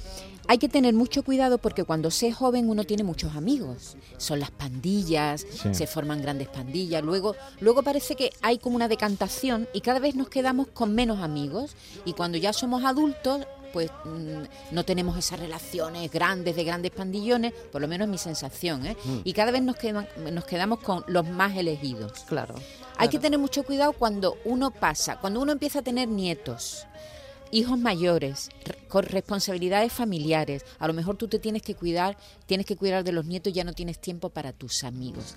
Hay 0.47 0.57
que 0.57 0.67
tener 0.69 0.93
mucho 0.93 1.23
cuidado 1.23 1.57
porque 1.57 1.83
cuando 1.85 2.11
se 2.11 2.27
es 2.27 2.35
joven 2.35 2.69
uno 2.69 2.83
tiene 2.83 3.03
muchos 3.03 3.35
amigos. 3.35 3.95
Son 4.17 4.39
las 4.39 4.51
pandillas, 4.51 5.45
Sí. 5.49 5.73
se 5.73 5.87
forman 5.87 6.21
grandes 6.21 6.49
pandillas. 6.49 7.03
Luego, 7.03 7.35
luego 7.61 7.81
parece 7.81 8.15
que 8.15 8.29
hay 8.41 8.57
como 8.57 8.75
una 8.75 8.87
decantación 8.87 9.67
y 9.73 9.81
cada 9.81 9.99
vez 9.99 10.15
nos 10.15 10.29
quedamos 10.29 10.67
con 10.67 10.93
menos 10.93 11.19
amigos. 11.21 11.75
Y 12.05 12.13
cuando 12.13 12.37
ya 12.37 12.51
somos 12.53 12.83
adultos, 12.83 13.47
pues 13.73 13.91
mm, 14.05 14.43
no 14.73 14.85
tenemos 14.85 15.17
esas 15.17 15.39
relaciones 15.39 16.09
grandes 16.11 16.55
de 16.55 16.63
grandes 16.63 16.91
pandillones, 16.91 17.51
por 17.71 17.81
lo 17.81 17.87
menos 17.89 18.05
es 18.05 18.11
mi 18.11 18.17
sensación. 18.17 18.85
¿eh? 18.85 18.95
Mm. 19.03 19.17
Y 19.25 19.33
cada 19.33 19.51
vez 19.51 19.61
nos, 19.63 19.75
quedan- 19.75 20.07
nos 20.31 20.45
quedamos 20.45 20.79
con 20.79 21.03
los 21.07 21.27
más 21.27 21.57
elegidos. 21.57 22.19
Claro. 22.29 22.55
Hay 22.97 23.09
que 23.09 23.19
tener 23.19 23.39
mucho 23.39 23.63
cuidado 23.63 23.91
cuando 23.93 24.37
uno 24.45 24.71
pasa, 24.71 25.17
cuando 25.19 25.41
uno 25.41 25.51
empieza 25.51 25.79
a 25.79 25.81
tener 25.81 26.07
nietos, 26.07 26.85
hijos 27.51 27.77
mayores, 27.77 28.49
re- 28.63 28.77
con 28.87 29.03
responsabilidades 29.03 29.91
familiares. 29.91 30.63
A 30.79 30.87
lo 30.87 30.93
mejor 30.93 31.17
tú 31.17 31.27
te 31.27 31.39
tienes 31.39 31.63
que 31.63 31.73
cuidar, 31.75 32.15
tienes 32.45 32.65
que 32.67 32.75
cuidar 32.75 33.03
de 33.03 33.11
los 33.11 33.25
nietos 33.25 33.51
y 33.51 33.55
ya 33.55 33.63
no 33.63 33.73
tienes 33.73 33.99
tiempo 33.99 34.29
para 34.29 34.53
tus 34.53 34.83
amigos. 34.83 35.35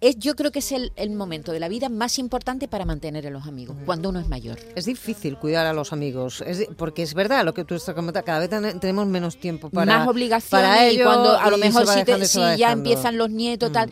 Es, 0.00 0.16
yo 0.18 0.34
creo 0.34 0.50
que 0.50 0.58
es 0.58 0.72
el, 0.72 0.92
el 0.96 1.10
momento 1.10 1.52
de 1.52 1.60
la 1.60 1.68
vida 1.68 1.88
más 1.88 2.18
importante 2.18 2.68
para 2.68 2.84
mantener 2.84 3.26
a 3.26 3.30
los 3.30 3.46
amigos, 3.46 3.76
cuando 3.86 4.08
uno 4.08 4.20
es 4.20 4.28
mayor. 4.28 4.58
Es 4.74 4.84
difícil 4.86 5.36
cuidar 5.38 5.66
a 5.66 5.72
los 5.72 5.92
amigos, 5.92 6.42
es 6.46 6.66
porque 6.76 7.02
es 7.02 7.14
verdad 7.14 7.44
lo 7.44 7.54
que 7.54 7.64
tú 7.64 7.74
estás 7.74 7.94
comentando, 7.94 8.24
cada 8.26 8.40
vez 8.40 8.50
ten- 8.50 8.80
tenemos 8.80 9.06
menos 9.06 9.36
tiempo 9.38 9.70
para 9.70 9.98
más 10.00 10.08
obligaciones 10.08 10.68
para 10.68 10.86
y 10.90 10.96
ello, 10.96 11.04
cuando 11.04 11.38
a 11.38 11.50
lo 11.50 11.58
mejor 11.58 11.86
si, 11.86 11.94
te- 12.04 12.16
dejando, 12.16 12.26
si 12.26 12.38
ya. 12.58 12.70
Mm. 12.70 12.78
empiezan 12.78 13.16
los 13.18 13.30
nietos 13.30 13.72
tal 13.72 13.90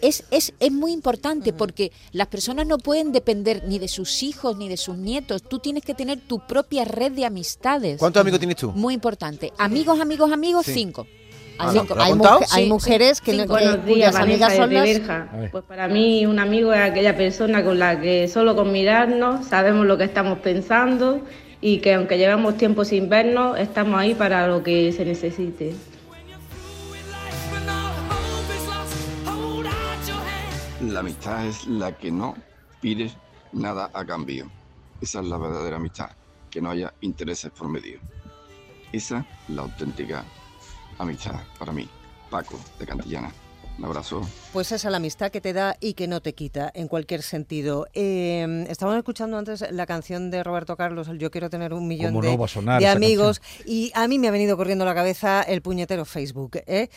es, 0.00 0.22
es, 0.30 0.54
es 0.60 0.70
muy 0.70 0.92
importante 0.92 1.52
porque 1.52 1.90
las 2.12 2.28
personas 2.28 2.68
no 2.68 2.78
pueden 2.78 3.10
depender 3.10 3.64
ni 3.66 3.80
de 3.80 3.88
sus 3.88 4.22
hijos 4.22 4.56
ni 4.56 4.68
de 4.68 4.76
sus 4.76 4.96
nietos. 4.96 5.42
Tú 5.42 5.58
tienes 5.58 5.82
que 5.82 5.92
tener 5.92 6.20
tu 6.20 6.38
propia 6.46 6.84
red 6.84 7.10
de 7.10 7.24
amistades. 7.24 7.98
¿Cuántos 7.98 8.20
amigos 8.20 8.38
tienes 8.38 8.56
tú? 8.58 8.70
Muy 8.70 8.94
importante. 8.94 9.52
Amigos, 9.58 9.98
amigos, 9.98 10.30
amigos, 10.30 10.66
Sí. 10.66 10.72
cinco. 10.74 11.08
Ah, 11.60 11.70
Cinco. 11.72 11.94
¿lo 11.94 12.02
has 12.02 12.08
hay, 12.10 12.18
hay 12.52 12.64
Sí, 12.64 12.68
mujeres 12.70 13.20
que, 13.20 13.32
sí. 13.32 13.36
no- 13.38 13.42
que- 13.44 13.48
Buenos 13.48 13.84
días, 13.84 14.14
amigas 14.14 14.54
son 14.56 14.72
las... 14.72 15.00
Pues 15.50 15.64
para 15.64 15.88
mí 15.88 16.24
un 16.26 16.38
amigo 16.38 16.72
es 16.72 16.80
aquella 16.80 17.16
persona 17.16 17.64
con 17.64 17.78
la 17.78 18.00
que 18.00 18.28
solo 18.28 18.54
con 18.54 18.70
mirarnos 18.72 19.46
sabemos 19.46 19.84
lo 19.86 19.98
que 19.98 20.04
estamos 20.04 20.38
pensando 20.38 21.20
y 21.60 21.78
que 21.78 21.94
aunque 21.94 22.16
llevamos 22.16 22.56
tiempo 22.56 22.84
sin 22.84 23.08
vernos, 23.08 23.58
estamos 23.58 23.98
ahí 23.98 24.14
para 24.14 24.46
lo 24.46 24.62
que 24.62 24.92
se 24.92 25.04
necesite. 25.04 25.74
La 30.80 31.00
amistad 31.00 31.44
es 31.46 31.66
la 31.66 31.92
que 31.96 32.10
no 32.12 32.36
pides 32.80 33.16
nada 33.52 33.90
a 33.92 34.04
cambio. 34.04 34.48
Esa 35.00 35.20
es 35.20 35.26
la 35.26 35.36
verdadera 35.38 35.76
amistad, 35.76 36.10
que 36.50 36.60
no 36.60 36.70
haya 36.70 36.94
intereses 37.00 37.50
por 37.50 37.68
medio. 37.68 37.98
Esa 38.92 39.18
es 39.48 39.54
la 39.54 39.62
auténtica 39.62 40.24
amistad 40.98 41.40
para 41.58 41.72
mí. 41.72 41.88
Paco, 42.30 42.58
de 42.78 42.86
Cantillana. 42.86 43.32
Un 43.78 43.84
abrazo. 43.84 44.28
Pues 44.52 44.72
esa 44.72 44.88
es 44.88 44.90
la 44.90 44.96
amistad 44.96 45.30
que 45.30 45.40
te 45.40 45.52
da 45.52 45.76
y 45.80 45.94
que 45.94 46.08
no 46.08 46.20
te 46.20 46.34
quita 46.34 46.68
en 46.74 46.88
cualquier 46.88 47.22
sentido. 47.22 47.86
Eh, 47.94 48.66
estábamos 48.68 48.98
escuchando 48.98 49.38
antes 49.38 49.64
la 49.70 49.86
canción 49.86 50.32
de 50.32 50.42
Roberto 50.42 50.76
Carlos, 50.76 51.06
el 51.06 51.20
Yo 51.20 51.30
quiero 51.30 51.48
tener 51.48 51.72
un 51.72 51.86
millón 51.86 52.12
¿Cómo 52.12 52.22
de, 52.22 52.60
no 52.62 52.78
de 52.80 52.88
amigos 52.88 53.40
y 53.64 53.92
a 53.94 54.08
mí 54.08 54.18
me 54.18 54.26
ha 54.26 54.30
venido 54.32 54.56
corriendo 54.56 54.82
a 54.82 54.88
la 54.88 54.96
cabeza 54.96 55.42
el 55.42 55.62
puñetero 55.62 56.04
Facebook. 56.04 56.60
¿eh? 56.66 56.88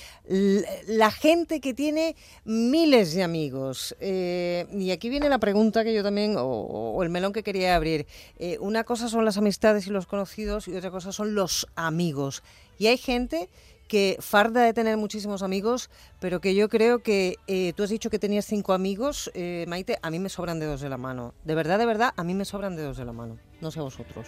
La 0.88 1.12
gente 1.12 1.62
que 1.62 1.75
tiene 1.75 2.15
miles 2.46 3.13
de 3.13 3.22
amigos. 3.22 3.96
Eh, 4.00 4.65
y 4.74 4.89
aquí 4.89 5.10
viene 5.10 5.29
la 5.29 5.38
pregunta 5.38 5.84
que 5.84 5.93
yo 5.93 6.01
también, 6.01 6.36
o, 6.36 6.43
o 6.43 7.03
el 7.03 7.12
melón 7.12 7.31
que 7.31 7.43
quería 7.43 7.75
abrir. 7.75 8.08
Eh, 8.39 8.58
una 8.60 8.86
cosa 8.86 9.08
son 9.08 9.24
las 9.24 9.38
amistades 9.38 9.86
y 9.86 9.91
los 9.91 10.08
conocidos 10.08 10.67
y 10.67 10.75
otra 10.75 10.89
cosa 10.89 11.12
son 11.12 11.36
los 11.36 11.67
amigos. 11.75 12.41
Y 12.79 12.88
hay 12.88 12.98
gente 12.98 13.50
que 13.91 14.15
farda 14.21 14.63
de 14.63 14.74
tener 14.74 14.95
muchísimos 14.95 15.43
amigos, 15.43 15.89
pero 16.21 16.39
que 16.39 16.55
yo 16.55 16.69
creo 16.69 17.03
que 17.03 17.36
eh, 17.48 17.74
tú 17.75 17.83
has 17.83 17.89
dicho 17.89 18.10
que 18.10 18.19
tenías 18.19 18.45
cinco 18.45 18.71
amigos, 18.71 19.29
eh, 19.33 19.65
Maite, 19.67 20.00
a 20.01 20.10
mí 20.10 20.17
me 20.17 20.29
sobran 20.29 20.62
dedos 20.62 20.79
de 20.79 20.88
la 20.88 20.98
mano. 20.98 21.33
De 21.43 21.55
verdad, 21.55 21.77
de 21.77 21.86
verdad, 21.86 22.13
a 22.15 22.24
mí 22.24 22.33
me 22.33 22.45
sobran 22.45 22.77
dedos 22.77 22.95
de 22.95 23.03
la 23.03 23.12
mano. 23.12 23.38
No 23.60 23.69
sé 23.69 23.81
vosotros. 23.81 24.27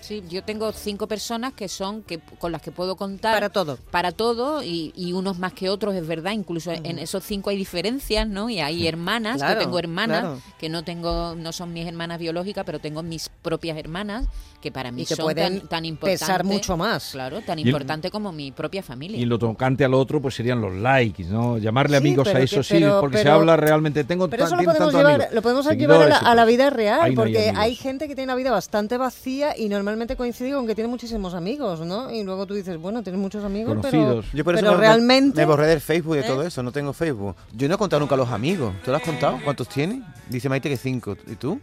Sí, 0.00 0.22
yo 0.28 0.42
tengo 0.42 0.72
cinco 0.72 1.06
personas 1.06 1.52
que 1.52 1.68
son 1.68 2.02
que 2.02 2.18
con 2.38 2.50
las 2.52 2.62
que 2.62 2.70
puedo 2.72 2.96
contar 2.96 3.34
Para 3.34 3.50
todo. 3.50 3.76
para 3.90 4.12
todo 4.12 4.62
y, 4.62 4.92
y 4.96 5.12
unos 5.12 5.38
más 5.38 5.52
que 5.52 5.68
otros 5.68 5.94
es 5.94 6.06
verdad 6.06 6.32
incluso 6.32 6.72
en 6.72 6.98
esos 6.98 7.24
cinco 7.24 7.50
hay 7.50 7.56
diferencias 7.56 8.26
no 8.26 8.48
y 8.48 8.60
hay 8.60 8.86
hermanas 8.86 9.36
Claro, 9.38 9.54
yo 9.60 9.66
tengo 9.66 9.78
hermanas 9.78 10.20
claro. 10.20 10.38
que 10.58 10.68
no 10.70 10.82
tengo 10.84 11.34
no 11.36 11.52
son 11.52 11.72
mis 11.72 11.86
hermanas 11.86 12.18
biológicas 12.18 12.64
pero 12.64 12.78
tengo 12.78 13.02
mis 13.02 13.28
propias 13.28 13.76
hermanas 13.76 14.26
que 14.62 14.72
para 14.72 14.90
mí 14.90 15.02
Y 15.02 15.06
que 15.06 15.14
son 15.14 15.24
pueden 15.24 15.60
tan, 15.60 15.68
tan 15.68 15.84
importantes 15.84 16.20
pesar 16.20 16.44
mucho 16.44 16.76
más. 16.76 17.10
claro 17.12 17.42
tan 17.42 17.58
el- 17.58 17.66
importante 17.66 18.10
como 18.10 18.32
mi 18.32 18.50
propia 18.50 18.82
familia 18.82 19.18
Y 19.18 19.24
lo 19.26 19.38
tocante 19.38 19.84
al 19.84 19.94
otro, 19.94 20.20
pues 20.22 20.34
serían 20.34 20.60
los 20.60 20.74
likes, 20.74 21.24
¿no? 21.24 21.58
Llamarle 21.58 21.98
Sí, 21.98 22.02
amigos 22.06 22.28
a 22.28 22.32
que- 22.34 22.42
eso 22.44 22.62
sí, 22.62 22.74
pero- 22.74 23.00
porque 23.00 23.18
se 23.18 23.28
habla 23.28 23.56
realmente. 23.56 24.04
Tengo 24.04 24.28
Pero 24.28 24.44
eso 24.46 24.56
lo 24.56 24.64
podemos 24.64 24.92
llevar, 24.94 25.28
lo 25.32 25.42
podemos 25.42 25.66
llevar 25.70 26.02
a 26.02 26.34
la, 26.34 26.42
a 26.42 26.44
vida 26.44 26.70
real, 26.70 27.00
Ahí 27.02 27.14
no 27.14 27.22
hay 27.22 27.32
porque 27.32 27.52
hay 27.54 27.74
gente 27.74 28.08
que 28.08 28.14
tiene 28.14 28.24
una 28.32 28.34
vida 28.36 28.50
bastante 28.50 28.96
vacía 28.96 29.56
y 29.56 29.68
normalmente 29.78 30.16
coincide 30.16 30.52
con 30.52 30.66
que 30.66 30.74
tiene 30.74 30.88
muchísimos 30.88 31.34
amigos, 31.34 31.80
¿no? 31.80 32.10
Y 32.12 32.22
luego 32.24 32.46
tú 32.46 32.54
dices, 32.54 32.76
bueno, 32.78 33.02
tienes 33.02 33.20
muchos 33.20 33.44
amigos, 33.44 33.78
pero, 33.80 34.22
Yo 34.34 34.44
por 34.44 34.54
eso 34.54 34.62
pero 34.64 34.74
me- 34.74 34.80
realmente... 34.80 35.40
me 35.40 35.46
borré 35.46 35.66
del 35.66 35.80
Facebook 35.80 36.16
y 36.16 36.18
de 36.18 36.24
¿Eh? 36.24 36.28
todo 36.28 36.42
eso, 36.42 36.62
no 36.62 36.72
tengo 36.72 36.92
Facebook. 36.92 37.36
Yo 37.54 37.68
no 37.68 37.74
he 37.74 37.78
contado 37.78 38.00
nunca 38.00 38.14
a 38.14 38.18
los 38.18 38.28
amigos. 38.30 38.74
¿Tú 38.84 38.90
lo 38.90 38.96
has 38.98 39.02
contado? 39.02 39.38
¿Cuántos 39.42 39.68
tienes? 39.68 40.00
Dice 40.28 40.48
Maite 40.48 40.68
que 40.68 40.76
cinco. 40.76 41.16
¿Y 41.26 41.36
tú? 41.36 41.58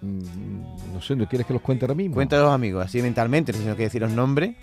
Mm, 0.00 0.94
No 0.94 1.02
sé, 1.02 1.14
¿no 1.16 1.28
quieres 1.28 1.46
que 1.46 1.52
los 1.52 1.62
cuente 1.62 1.84
ahora 1.84 1.94
mismo? 1.94 2.14
Cuenta 2.14 2.38
a 2.38 2.42
los 2.42 2.52
amigos, 2.52 2.84
así 2.84 3.02
mentalmente, 3.02 3.52
si 3.52 3.60
no 3.64 3.76
que 3.76 3.82
decir 3.84 4.00
los 4.00 4.10
nombres. 4.10 4.56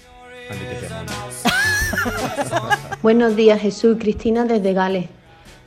Buenos 3.02 3.36
días 3.36 3.62
Jesús 3.62 3.96
y 3.96 4.00
Cristina 4.00 4.46
desde 4.46 4.74
Gales. 4.74 5.08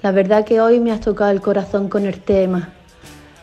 La 0.03 0.13
verdad 0.13 0.45
que 0.45 0.61
hoy 0.61 0.81
me 0.81 0.93
has 0.93 1.01
tocado 1.01 1.31
el 1.31 1.41
corazón 1.41 1.89
con 1.89 2.07
el 2.07 2.21
tema. 2.21 2.71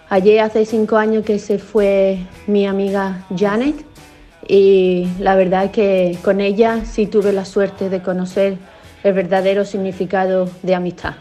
Ayer 0.09 0.39
hace 0.39 0.65
cinco 0.65 0.95
años 0.95 1.25
que 1.25 1.37
se 1.37 1.59
fue 1.59 2.19
mi 2.47 2.65
amiga 2.65 3.25
Janet 3.37 3.75
y 4.47 5.05
la 5.19 5.35
verdad 5.35 5.69
que 5.71 6.17
con 6.23 6.39
ella 6.39 6.85
sí 6.85 7.07
tuve 7.07 7.33
la 7.33 7.43
suerte 7.43 7.89
de 7.89 8.01
conocer 8.01 8.57
el 9.03 9.11
verdadero 9.11 9.65
significado 9.65 10.49
de 10.63 10.75
amistad. 10.75 11.15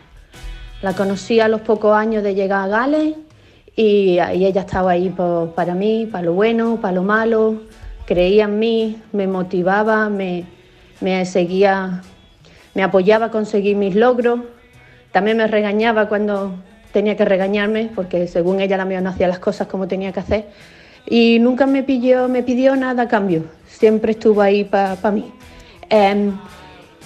La 0.83 0.93
conocí 0.93 1.41
a 1.41 1.49
los 1.49 1.63
pocos 1.63 1.97
años 1.97 2.23
de 2.23 2.37
llegar 2.37 2.63
a 2.63 2.69
Gales 2.69 3.17
y, 3.75 4.21
y 4.21 4.47
ella 4.47 4.61
estaba 4.61 4.93
ahí 4.93 5.13
para 5.57 5.75
mí, 5.75 6.07
para 6.07 6.23
lo 6.23 6.35
bueno, 6.35 6.81
para 6.81 6.95
lo 6.95 7.03
malo, 7.03 7.63
creía 8.07 8.45
en 8.45 8.61
mí, 8.61 9.03
me 9.11 9.27
motivaba, 9.27 10.09
me, 10.09 10.45
me 11.01 11.27
seguía, 11.27 12.03
me 12.73 12.85
apoyaba 12.85 13.27
a 13.27 13.31
conseguir 13.33 13.75
mis 13.77 13.97
logros, 13.97 14.43
también 15.11 15.39
me 15.39 15.49
regañaba 15.49 16.09
cuando 16.09 16.55
tenía 16.97 17.15
que 17.15 17.27
regañarme, 17.27 17.91
porque 17.95 18.27
según 18.27 18.59
ella 18.59 18.79
la 18.79 18.87
mía 18.87 19.03
no 19.03 19.11
hacía 19.11 19.29
las 19.29 19.39
cosas 19.39 19.67
como 19.67 19.87
tenía 19.87 20.13
que 20.13 20.21
hacer, 20.21 20.47
y 21.05 21.39
nunca 21.41 21.67
me 21.67 21.83
pidió, 21.83 22.27
me 22.27 22.43
pidió 22.43 22.75
nada 22.75 23.03
a 23.03 23.07
cambio, 23.07 23.45
siempre 23.67 24.13
estuvo 24.13 24.41
ahí 24.41 24.65
para 24.65 25.11
mí. 25.11 25.31
Em, 25.91 26.33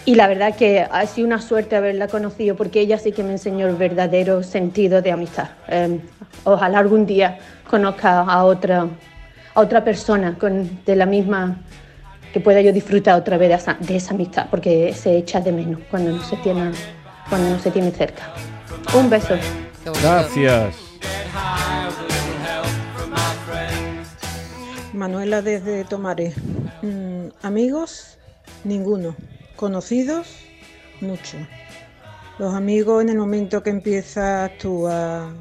y 0.05 0.15
la 0.15 0.29
verdad 0.29 0.55
que 0.55 0.87
ha 0.89 1.07
sido 1.07 1.27
una 1.27 1.41
suerte 1.41 1.75
haberla 1.75 2.07
conocido 2.07 2.55
porque 2.55 2.79
ella 2.79 2.99
sí 2.99 3.11
que 3.11 3.25
me 3.25 3.33
enseñó 3.33 3.67
el 3.67 3.75
verdadero 3.75 4.45
sentido 4.45 5.03
de 5.03 5.11
amistad. 5.11 5.49
Eh, 5.67 5.99
ojalá 6.45 6.79
algún 6.79 7.05
día 7.05 7.39
conozca 7.69 8.21
a 8.21 8.45
otra, 8.45 8.87
a 9.55 9.61
otra 9.61 9.83
persona 9.83 10.37
con, 10.39 10.85
de 10.87 10.95
la 10.95 11.07
misma, 11.07 11.63
que 12.33 12.39
pueda 12.39 12.61
yo 12.61 12.73
disfrutar 12.73 13.19
otra 13.19 13.37
vez 13.39 13.49
de 13.49 13.55
esa, 13.57 13.77
de 13.81 13.97
esa 13.97 14.15
amistad, 14.15 14.47
porque 14.51 14.93
se 14.95 15.17
echa 15.17 15.41
de 15.41 15.51
menos 15.51 15.81
cuando 15.91 16.13
no 16.13 16.23
se 16.23 16.37
tiene, 16.37 16.71
cuando 17.29 17.51
no 17.51 17.59
se 17.59 17.73
tiene 17.73 17.91
cerca. 17.91 18.33
Un 18.95 19.11
beso. 19.11 19.35
Gracias. 19.85 20.77
Manuela 24.93 25.41
desde 25.41 25.85
Tomares. 25.85 26.35
Mm, 26.83 27.29
amigos, 27.43 28.19
ninguno. 28.65 29.17
Conocidos, 29.57 30.27
mucho. 31.01 31.39
Los 32.39 32.55
amigos 32.55 33.03
en 33.03 33.11
el 33.11 33.17
momento 33.17 33.63
que 33.63 33.71
empiezas 33.71 34.51
tú 34.59 34.87
a, 34.89 35.33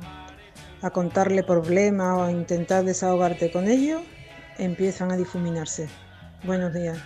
a 0.82 0.90
contarle 0.92 1.44
problemas 1.44 2.18
o 2.18 2.24
a 2.24 2.32
intentar 2.32 2.84
desahogarte 2.84 3.52
con 3.52 3.68
ellos, 3.68 4.02
empiezan 4.58 5.12
a 5.12 5.18
difuminarse. 5.18 5.90
Buenos 6.44 6.74
días. 6.74 6.98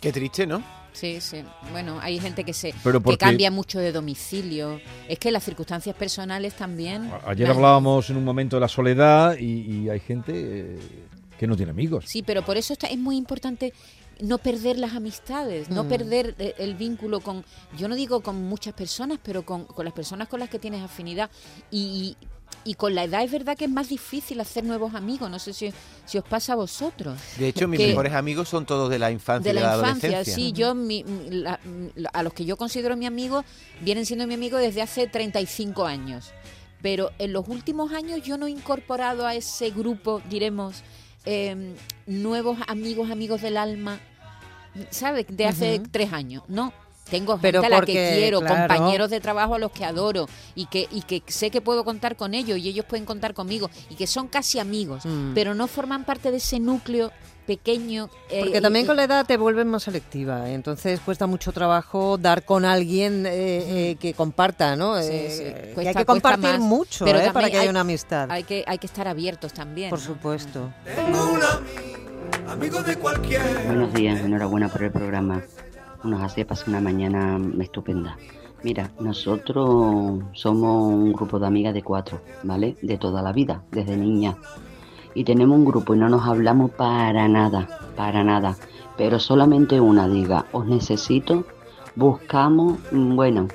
Qué 0.00 0.12
triste, 0.12 0.46
¿no? 0.46 0.83
Sí, 0.94 1.20
sí. 1.20 1.42
Bueno, 1.72 1.98
hay 2.00 2.18
gente 2.20 2.44
que 2.44 2.52
se 2.54 2.72
Pero 2.82 3.02
que 3.02 3.18
cambia 3.18 3.50
mucho 3.50 3.80
de 3.80 3.92
domicilio. 3.92 4.80
Es 5.08 5.18
que 5.18 5.30
las 5.30 5.44
circunstancias 5.44 5.94
personales 5.96 6.54
también. 6.54 7.10
Ayer 7.26 7.50
hablábamos 7.50 8.08
en 8.10 8.16
un 8.16 8.24
momento 8.24 8.56
de 8.56 8.60
la 8.60 8.68
soledad 8.68 9.36
y, 9.38 9.60
y 9.82 9.88
hay 9.90 9.98
gente 10.00 10.32
eh, 10.34 10.78
que 11.38 11.46
no 11.48 11.56
tiene 11.56 11.72
amigos. 11.72 12.04
Sí, 12.06 12.22
pero 12.22 12.42
por 12.44 12.56
eso 12.56 12.72
está, 12.72 12.86
es 12.86 12.98
muy 12.98 13.16
importante 13.16 13.72
no 14.20 14.38
perder 14.38 14.78
las 14.78 14.94
amistades, 14.94 15.68
no 15.68 15.82
Mm. 15.82 15.88
perder 15.88 16.34
eh, 16.38 16.54
el 16.58 16.76
vínculo 16.76 17.18
con, 17.20 17.44
yo 17.76 17.88
no 17.88 17.96
digo 17.96 18.20
con 18.20 18.36
muchas 18.44 18.72
personas, 18.72 19.18
pero 19.20 19.44
con, 19.44 19.64
con 19.64 19.84
las 19.84 19.92
personas 19.92 20.28
con 20.28 20.38
las 20.38 20.48
que 20.48 20.60
tienes 20.60 20.80
afinidad. 20.80 21.28
Y, 21.72 22.16
y 22.20 22.26
con 22.72 22.94
la 22.94 23.04
edad 23.04 23.22
es 23.22 23.30
verdad 23.30 23.58
que 23.58 23.66
es 23.66 23.70
más 23.70 23.90
difícil 23.90 24.40
hacer 24.40 24.64
nuevos 24.64 24.94
amigos. 24.94 25.28
No 25.28 25.38
sé 25.38 25.52
si, 25.52 25.70
si 26.06 26.16
os 26.16 26.24
pasa 26.24 26.54
a 26.54 26.56
vosotros. 26.56 27.18
De 27.36 27.48
hecho, 27.48 27.68
mis 27.68 27.78
Que- 27.78 27.88
mejores 27.88 28.14
amigos 28.14 28.48
son 28.48 28.64
todos 28.64 28.88
de 28.88 28.98
la 28.98 29.10
infancia 29.10 29.52
de 29.52 29.58
y 29.58 29.62
de 29.62 29.66
la 29.68 29.76
la, 29.76 29.82
infancia, 29.82 30.08
adolescencia. 30.08 30.34
sí, 30.46 30.52
yo 30.52 30.74
mi- 30.74 31.04
la- 31.28 31.60
la- 31.94 32.08
a 32.14 32.22
los 32.22 32.32
que 32.32 32.46
yo 32.46 32.56
considero 32.56 32.96
mi 32.96 33.04
amigo 33.04 33.44
vienen 33.82 34.06
siendo 34.06 34.26
mi 34.26 34.32
amigo 34.32 34.56
desde 34.56 34.80
hace 34.80 35.06
35 35.06 35.84
años. 35.84 36.32
Pero 36.80 37.10
en 37.18 37.34
los 37.34 37.46
últimos 37.48 37.92
años 37.92 38.22
yo 38.22 38.38
no 38.38 38.46
he 38.46 38.50
incorporado 38.50 39.26
a 39.26 39.34
ese 39.34 39.68
grupo, 39.70 40.22
diremos, 40.30 40.82
eh, 41.26 41.74
nuevos 42.06 42.58
amigos, 42.66 43.10
amigos 43.10 43.42
del 43.42 43.56
alma, 43.58 44.00
¿sabes? 44.90 45.26
De 45.28 45.46
hace 45.46 45.80
tres 45.90 46.12
años, 46.12 46.42
¿no? 46.48 46.72
Tengo 47.10 47.34
gente 47.34 47.48
Pero 47.48 47.64
a 47.64 47.68
la 47.68 47.76
porque, 47.76 47.92
que 47.92 48.14
quiero, 48.16 48.40
claro. 48.40 48.66
compañeros 48.74 49.10
de 49.10 49.20
trabajo 49.20 49.54
a 49.54 49.58
los 49.58 49.70
que 49.72 49.84
adoro 49.84 50.26
y 50.54 50.66
que, 50.66 50.88
y 50.90 51.02
que 51.02 51.22
sé 51.26 51.50
que 51.50 51.60
puedo 51.60 51.84
contar 51.84 52.16
con 52.16 52.32
ellos 52.34 52.58
y 52.58 52.68
ellos 52.68 52.86
pueden 52.86 53.04
contar 53.04 53.34
conmigo 53.34 53.70
y 53.90 53.94
que 53.94 54.06
son 54.06 54.26
casi 54.28 54.58
amigos, 54.58 55.04
Mm. 55.04 55.34
pero 55.34 55.54
no 55.54 55.66
forman 55.66 56.04
parte 56.04 56.30
de 56.30 56.38
ese 56.38 56.58
núcleo 56.60 57.12
pequeño. 57.46 58.08
eh, 58.30 58.40
Porque 58.44 58.60
también 58.62 58.86
con 58.86 58.96
la 58.96 59.04
edad 59.04 59.26
te 59.26 59.36
vuelves 59.36 59.66
más 59.66 59.82
selectiva, 59.82 60.48
entonces 60.48 60.98
cuesta 61.00 61.26
mucho 61.26 61.52
trabajo 61.52 62.16
dar 62.16 62.42
con 62.42 62.64
alguien 62.64 63.26
eh, 63.26 63.90
eh, 63.90 63.96
que 64.00 64.14
comparta, 64.14 64.74
¿no? 64.76 64.96
Sí, 65.02 65.08
Eh, 65.12 65.72
sí. 65.76 65.80
que 65.82 65.88
hay 65.88 65.94
que 65.94 66.06
compartir 66.06 66.52
más, 66.52 66.60
mucho 66.60 67.04
pero 67.04 67.18
eh, 67.20 67.30
para 67.34 67.48
que 67.50 67.56
haya 67.58 67.64
hay- 67.64 67.68
una 67.68 67.80
amistad. 67.80 68.30
Hay 68.30 68.44
que, 68.44 68.64
hay 68.66 68.78
que 68.78 68.86
estar 68.86 69.06
abiertos 69.06 69.52
también. 69.52 69.90
Por 69.90 69.98
¿no? 69.98 70.04
supuesto. 70.06 70.72
Amigo 72.48 72.82
de 72.82 72.96
cualquiera. 72.96 73.44
Buenos 73.66 73.92
días, 73.92 74.20
enhorabuena 74.20 74.68
por 74.68 74.82
el 74.82 74.90
programa. 74.90 75.42
Nos 76.04 76.22
hace 76.22 76.44
pasar 76.44 76.68
una 76.68 76.80
mañana 76.80 77.40
estupenda. 77.60 78.18
Mira, 78.62 78.90
nosotros 79.00 80.22
somos 80.34 80.92
un 80.92 81.14
grupo 81.14 81.38
de 81.38 81.46
amigas 81.46 81.72
de 81.72 81.82
cuatro, 81.82 82.20
¿vale? 82.42 82.76
De 82.82 82.98
toda 82.98 83.22
la 83.22 83.32
vida, 83.32 83.62
desde 83.70 83.96
niña. 83.96 84.36
Y 85.14 85.24
tenemos 85.24 85.56
un 85.56 85.64
grupo 85.64 85.94
y 85.94 85.98
no 85.98 86.10
nos 86.10 86.26
hablamos 86.26 86.72
para 86.72 87.26
nada, 87.26 87.68
para 87.96 88.22
nada. 88.22 88.54
Pero 88.98 89.18
solamente 89.18 89.80
una 89.80 90.06
diga, 90.06 90.44
os 90.52 90.66
necesito, 90.66 91.44
buscamos, 91.96 92.78
mm, 92.92 93.16
bueno, 93.16 93.48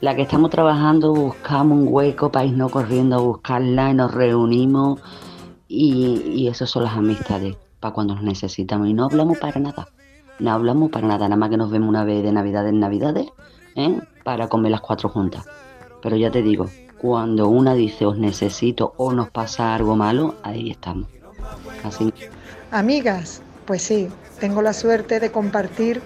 la 0.00 0.14
que 0.14 0.22
estamos 0.22 0.50
trabajando, 0.50 1.12
buscamos 1.12 1.78
un 1.78 1.88
hueco 1.88 2.30
para 2.30 2.44
irnos 2.46 2.70
corriendo 2.70 3.16
a 3.16 3.20
buscarla 3.20 3.90
y 3.90 3.94
nos 3.94 4.14
reunimos. 4.14 5.00
Y, 5.66 6.22
y 6.34 6.46
eso 6.46 6.66
son 6.66 6.84
las 6.84 6.96
amistades, 6.96 7.56
para 7.80 7.94
cuando 7.94 8.14
nos 8.14 8.22
necesitamos. 8.22 8.88
Y 8.88 8.94
no 8.94 9.06
hablamos 9.06 9.38
para 9.38 9.58
nada. 9.58 9.88
No 10.38 10.52
hablamos 10.52 10.90
para 10.90 11.06
nada, 11.06 11.28
nada 11.28 11.36
más 11.36 11.50
que 11.50 11.56
nos 11.56 11.70
vemos 11.70 11.88
una 11.88 12.04
vez 12.04 12.22
de 12.22 12.32
Navidad 12.32 12.68
en 12.68 12.80
Navidades, 12.80 13.28
¿eh? 13.74 14.00
para 14.24 14.48
comer 14.48 14.72
las 14.72 14.80
cuatro 14.80 15.08
juntas. 15.08 15.46
Pero 16.02 16.16
ya 16.16 16.30
te 16.30 16.42
digo, 16.42 16.66
cuando 16.98 17.48
una 17.48 17.74
dice 17.74 18.06
os 18.06 18.18
necesito 18.18 18.92
o 18.96 19.12
nos 19.12 19.30
pasa 19.30 19.74
algo 19.74 19.96
malo, 19.96 20.34
ahí 20.42 20.70
estamos. 20.70 21.08
Así. 21.84 22.12
Amigas, 22.70 23.40
pues 23.64 23.82
sí, 23.82 24.08
tengo 24.40 24.62
la 24.62 24.72
suerte 24.72 25.20
de 25.20 25.30
compartir 25.30 26.02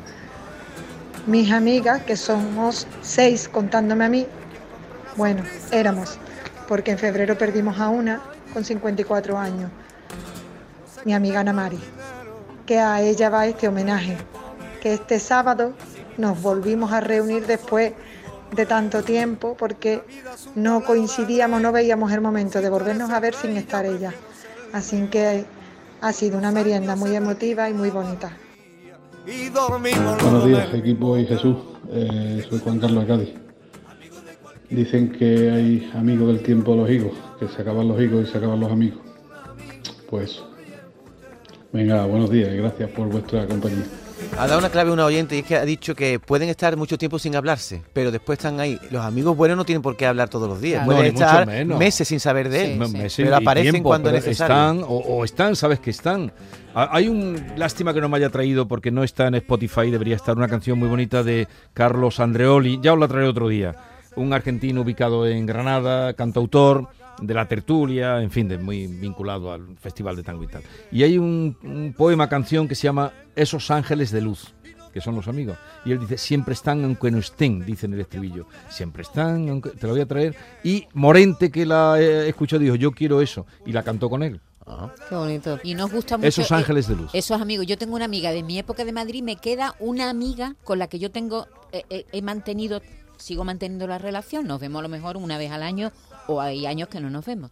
mis 1.26 1.50
amigas, 1.52 2.02
que 2.02 2.16
somos 2.16 2.86
seis 3.02 3.48
contándome 3.48 4.04
a 4.04 4.08
mí. 4.08 4.26
Bueno, 5.16 5.42
éramos, 5.70 6.18
porque 6.68 6.92
en 6.92 6.98
febrero 6.98 7.36
perdimos 7.36 7.78
a 7.78 7.88
una 7.88 8.20
con 8.52 8.64
54 8.64 9.38
años, 9.38 9.70
mi 11.04 11.14
amiga 11.14 11.40
Ana 11.40 11.52
Mari, 11.52 11.78
que 12.70 12.78
a 12.78 13.02
ella 13.02 13.30
va 13.30 13.48
este 13.48 13.66
homenaje, 13.66 14.16
que 14.80 14.94
este 14.94 15.18
sábado 15.18 15.72
nos 16.18 16.40
volvimos 16.40 16.92
a 16.92 17.00
reunir 17.00 17.44
después 17.44 17.94
de 18.54 18.64
tanto 18.64 19.02
tiempo 19.02 19.56
porque 19.58 20.02
no 20.54 20.84
coincidíamos, 20.84 21.60
no 21.60 21.72
veíamos 21.72 22.12
el 22.12 22.20
momento 22.20 22.60
de 22.60 22.70
volvernos 22.70 23.10
a 23.10 23.18
ver 23.18 23.34
sin 23.34 23.56
estar 23.56 23.84
ella. 23.84 24.14
Así 24.72 25.08
que 25.08 25.44
ha 26.00 26.12
sido 26.12 26.38
una 26.38 26.52
merienda 26.52 26.94
muy 26.94 27.16
emotiva 27.16 27.68
y 27.68 27.74
muy 27.74 27.90
bonita. 27.90 28.36
Buenos 30.22 30.46
días, 30.46 30.72
equipo 30.72 31.18
y 31.18 31.26
Jesús. 31.26 31.56
Eh, 31.90 32.46
soy 32.48 32.60
Juan 32.60 32.78
Carlos 32.78 33.04
de. 33.04 33.34
Dicen 34.70 35.10
que 35.10 35.50
hay 35.50 35.90
amigos 35.96 36.28
del 36.28 36.42
tiempo 36.44 36.70
de 36.70 36.76
los 36.76 36.90
higos, 36.90 37.14
que 37.40 37.48
se 37.48 37.62
acaban 37.62 37.88
los 37.88 38.00
higos 38.00 38.28
y 38.28 38.30
se 38.30 38.38
acaban 38.38 38.60
los 38.60 38.70
amigos. 38.70 39.00
Pues, 40.08 40.40
venga, 41.72 42.04
buenos 42.06 42.30
días 42.30 42.50
y 42.52 42.56
gracias 42.56 42.90
por 42.90 43.08
vuestra 43.08 43.46
compañía. 43.46 43.84
Ha 44.38 44.46
dado 44.46 44.58
una 44.58 44.68
clave 44.68 44.90
a 44.90 44.92
una 44.92 45.06
oyente 45.06 45.34
y 45.34 45.38
es 45.40 45.44
que 45.46 45.56
ha 45.56 45.64
dicho 45.64 45.94
que 45.94 46.20
pueden 46.20 46.48
estar 46.50 46.76
mucho 46.76 46.98
tiempo 46.98 47.18
sin 47.18 47.34
hablarse, 47.36 47.82
pero 47.92 48.10
después 48.10 48.38
están 48.38 48.60
ahí. 48.60 48.78
Los 48.90 49.02
amigos 49.04 49.36
buenos 49.36 49.56
no 49.56 49.64
tienen 49.64 49.80
por 49.82 49.96
qué 49.96 50.06
hablar 50.06 50.28
todos 50.28 50.48
los 50.48 50.60
días. 50.60 50.84
Claro. 50.84 50.98
Pueden 50.98 51.14
No, 51.14 51.20
estar 51.20 51.64
meses 51.78 52.06
sin 52.06 52.20
saber 52.20 52.48
de 52.50 52.72
él. 52.74 52.78
Me- 52.78 52.86
meses 52.88 53.24
pero 53.24 53.36
aparecen 53.36 53.72
tiempo, 53.72 53.88
cuando 53.88 54.08
pero 54.10 54.18
es 54.18 54.26
necesario. 54.26 54.54
Están, 54.54 54.82
o, 54.82 54.96
o 54.98 55.24
están, 55.24 55.56
sabes 55.56 55.80
que 55.80 55.90
están. 55.90 56.32
Ha- 56.74 56.94
Hay 56.96 57.08
un 57.08 57.42
lástima 57.56 57.94
que 57.94 58.00
no 58.00 58.08
me 58.08 58.18
haya 58.18 58.28
traído 58.28 58.68
porque 58.68 58.90
no 58.90 59.02
está 59.04 59.26
en 59.28 59.36
Spotify, 59.36 59.90
debería 59.90 60.16
estar 60.16 60.36
una 60.36 60.48
canción 60.48 60.78
muy 60.78 60.88
bonita 60.88 61.22
de 61.22 61.48
Carlos 61.72 62.20
Andreoli, 62.20 62.78
ya 62.82 62.92
os 62.92 62.98
la 63.00 63.08
traeré 63.08 63.26
otro 63.28 63.48
día. 63.48 63.74
Un 64.16 64.32
argentino 64.32 64.82
ubicado 64.82 65.26
en 65.26 65.46
Granada, 65.46 66.12
cantautor 66.14 66.88
de 67.20 67.34
la 67.34 67.46
tertulia, 67.46 68.20
en 68.22 68.30
fin, 68.30 68.48
de, 68.48 68.58
muy 68.58 68.86
vinculado 68.86 69.52
al 69.52 69.76
Festival 69.78 70.16
de 70.16 70.22
Tango 70.22 70.44
y 70.44 70.48
tal. 70.48 70.62
Y 70.90 71.02
hay 71.02 71.18
un, 71.18 71.56
un 71.62 71.94
poema, 71.96 72.28
canción 72.28 72.68
que 72.68 72.74
se 72.74 72.84
llama 72.84 73.12
Esos 73.36 73.70
ángeles 73.70 74.10
de 74.10 74.20
luz 74.20 74.54
que 74.92 75.00
son 75.00 75.14
los 75.14 75.28
amigos. 75.28 75.56
Y 75.84 75.92
él 75.92 76.00
dice, 76.00 76.18
siempre 76.18 76.52
están 76.52 76.82
aunque 76.82 77.12
no 77.12 77.18
estén, 77.18 77.64
dice 77.64 77.86
en 77.86 77.94
el 77.94 78.00
estribillo. 78.00 78.46
Siempre 78.68 79.02
están, 79.02 79.48
aunque... 79.48 79.70
te 79.70 79.86
lo 79.86 79.92
voy 79.92 80.02
a 80.02 80.06
traer. 80.06 80.34
Y 80.64 80.88
Morente, 80.94 81.52
que 81.52 81.64
la 81.64 82.00
eh, 82.00 82.28
escuchó, 82.28 82.58
dijo, 82.58 82.74
yo 82.74 82.90
quiero 82.90 83.20
eso. 83.20 83.46
Y 83.64 83.70
la 83.70 83.84
cantó 83.84 84.10
con 84.10 84.24
él. 84.24 84.40
Qué 85.08 85.14
bonito. 85.14 85.58
Y 85.62 85.74
nos 85.74 85.90
gusta 85.90 86.16
mucho. 86.16 86.28
Esos 86.28 86.50
eh, 86.50 86.54
ángeles 86.54 86.86
de 86.88 86.96
luz. 86.96 87.10
Esos 87.12 87.40
amigos. 87.40 87.66
Yo 87.66 87.78
tengo 87.78 87.96
una 87.96 88.04
amiga 88.04 88.30
de 88.32 88.42
mi 88.42 88.58
época 88.58 88.84
de 88.84 88.92
Madrid, 88.92 89.22
me 89.22 89.36
queda 89.36 89.74
una 89.78 90.10
amiga 90.10 90.54
con 90.64 90.78
la 90.78 90.88
que 90.88 90.98
yo 90.98 91.10
tengo, 91.10 91.46
eh, 91.72 91.84
eh, 91.90 92.06
he 92.12 92.22
mantenido, 92.22 92.80
sigo 93.16 93.44
manteniendo 93.44 93.86
la 93.86 93.98
relación. 93.98 94.46
Nos 94.46 94.60
vemos 94.60 94.80
a 94.80 94.82
lo 94.82 94.88
mejor 94.88 95.16
una 95.16 95.38
vez 95.38 95.50
al 95.50 95.62
año 95.62 95.92
o 96.26 96.40
hay 96.40 96.66
años 96.66 96.88
que 96.88 97.00
no 97.00 97.10
nos 97.10 97.24
vemos. 97.26 97.50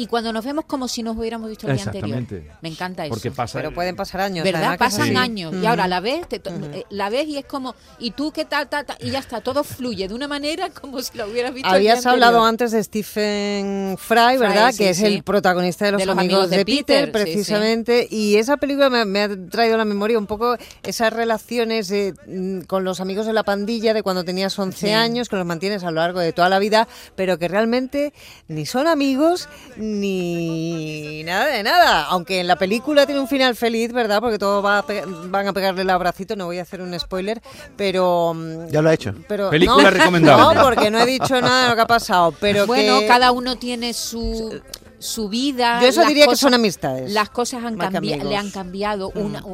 Y 0.00 0.06
cuando 0.06 0.32
nos 0.32 0.44
vemos 0.44 0.64
como 0.66 0.86
si 0.86 1.02
nos 1.02 1.16
hubiéramos 1.16 1.48
visto 1.48 1.66
el 1.66 1.74
día 1.76 1.84
anterior. 1.84 2.18
Exactamente. 2.20 2.52
Me 2.62 2.68
encanta 2.68 3.04
eso. 3.04 3.10
Porque 3.14 3.30
pasa- 3.32 3.58
Pero 3.58 3.74
pueden 3.74 3.96
pasar 3.96 4.20
años. 4.20 4.44
¿Verdad? 4.44 4.78
Pasan 4.78 5.16
años. 5.16 5.52
Y 5.60 5.66
ahora 5.66 5.88
la 5.88 5.98
ves, 6.00 6.28
te 6.28 6.38
to- 6.38 6.50
eh, 6.72 6.84
la 6.90 7.10
ves 7.10 7.26
y 7.26 7.36
es 7.38 7.44
como, 7.46 7.74
¿y 7.98 8.12
tú 8.12 8.30
qué 8.30 8.44
tal, 8.44 8.68
tal, 8.68 8.86
tal? 8.86 8.96
Y 9.00 9.10
ya 9.10 9.18
está, 9.18 9.40
todo 9.40 9.64
fluye 9.64 10.06
de 10.06 10.14
una 10.14 10.28
manera 10.28 10.70
como 10.70 11.02
si 11.02 11.18
lo 11.18 11.26
hubieras 11.26 11.52
visto 11.52 11.68
el 11.74 11.80
día 11.80 11.92
Habías 11.94 12.06
hablado 12.06 12.38
anterior. 12.44 12.48
antes 12.48 12.70
de 12.72 12.84
Stephen 12.84 13.96
Fry, 13.98 14.36
¿verdad? 14.38 14.70
sí, 14.72 14.78
que 14.78 14.90
es 14.90 14.98
sí. 14.98 15.04
el 15.06 15.22
protagonista 15.24 15.86
de 15.86 15.92
Los, 15.92 16.08
amigos, 16.08 16.50
de, 16.50 16.64
Peter, 16.64 17.00
sí, 17.00 17.06
sí. 17.06 17.10
precisamente. 17.10 18.06
Y 18.10 18.36
esa 18.36 18.56
película 18.56 18.90
me, 18.90 19.04
me 19.04 19.22
ha 19.22 19.28
traído 19.50 19.74
a 19.74 19.78
la 19.78 19.84
memoria 19.84 20.18
un 20.18 20.26
poco 20.26 20.56
esas 20.84 21.12
relaciones 21.12 21.88
de, 21.88 22.14
mm, 22.28 22.66
con 22.66 22.84
los 22.84 23.00
amigos 23.00 23.26
de 23.26 23.32
la 23.32 23.42
pandilla 23.42 23.94
de 23.94 24.02
cuando 24.02 24.24
tenías 24.24 24.56
11 24.58 24.78
Sí. 24.88 24.92
años, 24.92 25.28
que 25.28 25.34
los 25.36 25.44
mantienes 25.46 25.82
a 25.82 25.90
lo 25.90 25.96
largo 26.00 26.20
de 26.20 26.32
toda 26.32 26.48
la 26.48 26.60
vida, 26.60 26.86
pero 27.16 27.36
que 27.38 27.48
realmente 27.48 28.12
ni 28.46 28.64
son 28.64 28.86
amigos 28.86 29.48
ni 29.76 29.87
nada 31.24 31.46
de 31.46 31.62
nada. 31.62 32.04
Aunque 32.04 32.40
en 32.40 32.46
la 32.46 32.56
película 32.56 33.06
tiene 33.06 33.20
un 33.20 33.28
final 33.28 33.54
feliz, 33.56 33.92
¿verdad? 33.92 34.20
Porque 34.20 34.38
todos 34.38 34.64
va 34.64 34.84
van 35.26 35.46
a 35.48 35.52
pegarle 35.52 35.82
el 35.82 35.90
abracito, 35.90 36.36
no 36.36 36.46
voy 36.46 36.58
a 36.58 36.62
hacer 36.62 36.80
un 36.80 36.98
spoiler, 36.98 37.40
pero... 37.76 38.32
mm, 38.34 38.68
Ya 38.68 38.82
lo 38.82 38.88
ha 38.90 38.94
hecho. 38.94 39.14
pero 39.28 39.50
Película 39.50 39.82
no, 39.84 39.90
recomendable. 39.90 40.54
No, 40.54 40.62
porque 40.62 40.90
no 40.90 40.98
he 41.00 41.06
dicho 41.06 41.40
nada 41.40 41.64
de 41.64 41.68
lo 41.70 41.74
que 41.76 41.82
ha 41.82 41.86
pasado, 41.86 42.32
pero 42.40 42.66
bueno, 42.66 43.00
que- 43.00 43.06
cada 43.06 43.32
uno 43.32 43.56
tiene 43.56 43.92
su 43.92 44.60
su 45.00 45.28
vida. 45.28 45.80
Yo 45.80 45.86
eso 45.88 46.00
las 46.00 46.08
diría 46.08 46.24
que 46.24 46.30
cosas- 46.30 46.40
son 46.40 46.54
amistades, 46.54 47.12
Las 47.12 47.30
cosas 47.30 47.62
han 47.64 47.76
cambiado, 47.76 48.28
le 48.28 48.36
han 48.36 48.50
cambiado. 48.50 49.12
Mm. 49.14 49.18
Una, 49.20 49.44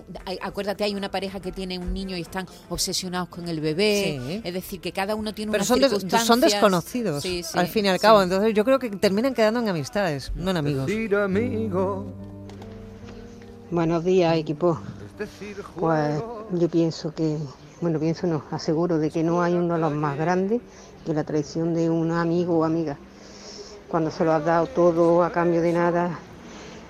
acuérdate, 0.42 0.84
hay 0.84 0.94
una 0.94 1.10
pareja 1.10 1.38
que 1.40 1.52
tiene 1.52 1.78
un 1.78 1.92
niño 1.92 2.16
y 2.16 2.22
están 2.22 2.46
obsesionados 2.70 3.28
con 3.28 3.46
el 3.48 3.60
bebé. 3.60 4.20
Sí. 4.26 4.40
Es 4.42 4.54
decir, 4.54 4.80
que 4.80 4.92
cada 4.92 5.14
uno 5.14 5.34
tiene 5.34 5.52
pero 5.52 5.60
unas 5.62 5.68
son, 5.68 5.80
des- 5.80 5.90
circunstancias. 5.90 6.26
son 6.26 6.40
desconocidos, 6.40 7.22
Sí, 7.22 7.42
sí, 7.42 7.58
al 7.58 7.66
fin 7.68 7.84
y 7.84 7.88
al 7.88 7.96
sí. 7.96 8.00
cabo. 8.02 8.22
Entonces 8.22 8.54
yo 8.54 8.64
creo 8.64 8.78
que 8.78 8.88
terminan 8.90 9.34
quedando 9.34 9.60
en 9.60 9.68
amistades, 9.68 10.32
no 10.34 10.50
en 10.50 10.56
amigos. 10.56 10.90
Buenos 13.70 14.04
días, 14.04 14.36
equipo. 14.36 14.78
Pues 15.78 16.22
yo 16.52 16.68
pienso 16.68 17.14
que, 17.14 17.36
bueno, 17.80 17.98
pienso 18.00 18.26
no, 18.26 18.42
aseguro 18.50 18.98
de 18.98 19.10
que 19.10 19.22
no 19.22 19.42
hay 19.42 19.54
un 19.54 19.68
dolor 19.68 19.92
más 19.94 20.16
grande 20.16 20.60
que 21.04 21.12
la 21.14 21.24
traición 21.24 21.74
de 21.74 21.90
un 21.90 22.10
amigo 22.12 22.58
o 22.58 22.64
amiga. 22.64 22.96
Cuando 23.94 24.10
se 24.10 24.24
lo 24.24 24.32
has 24.32 24.44
dado 24.44 24.66
todo 24.66 25.22
a 25.22 25.30
cambio 25.30 25.62
de 25.62 25.72
nada 25.72 26.18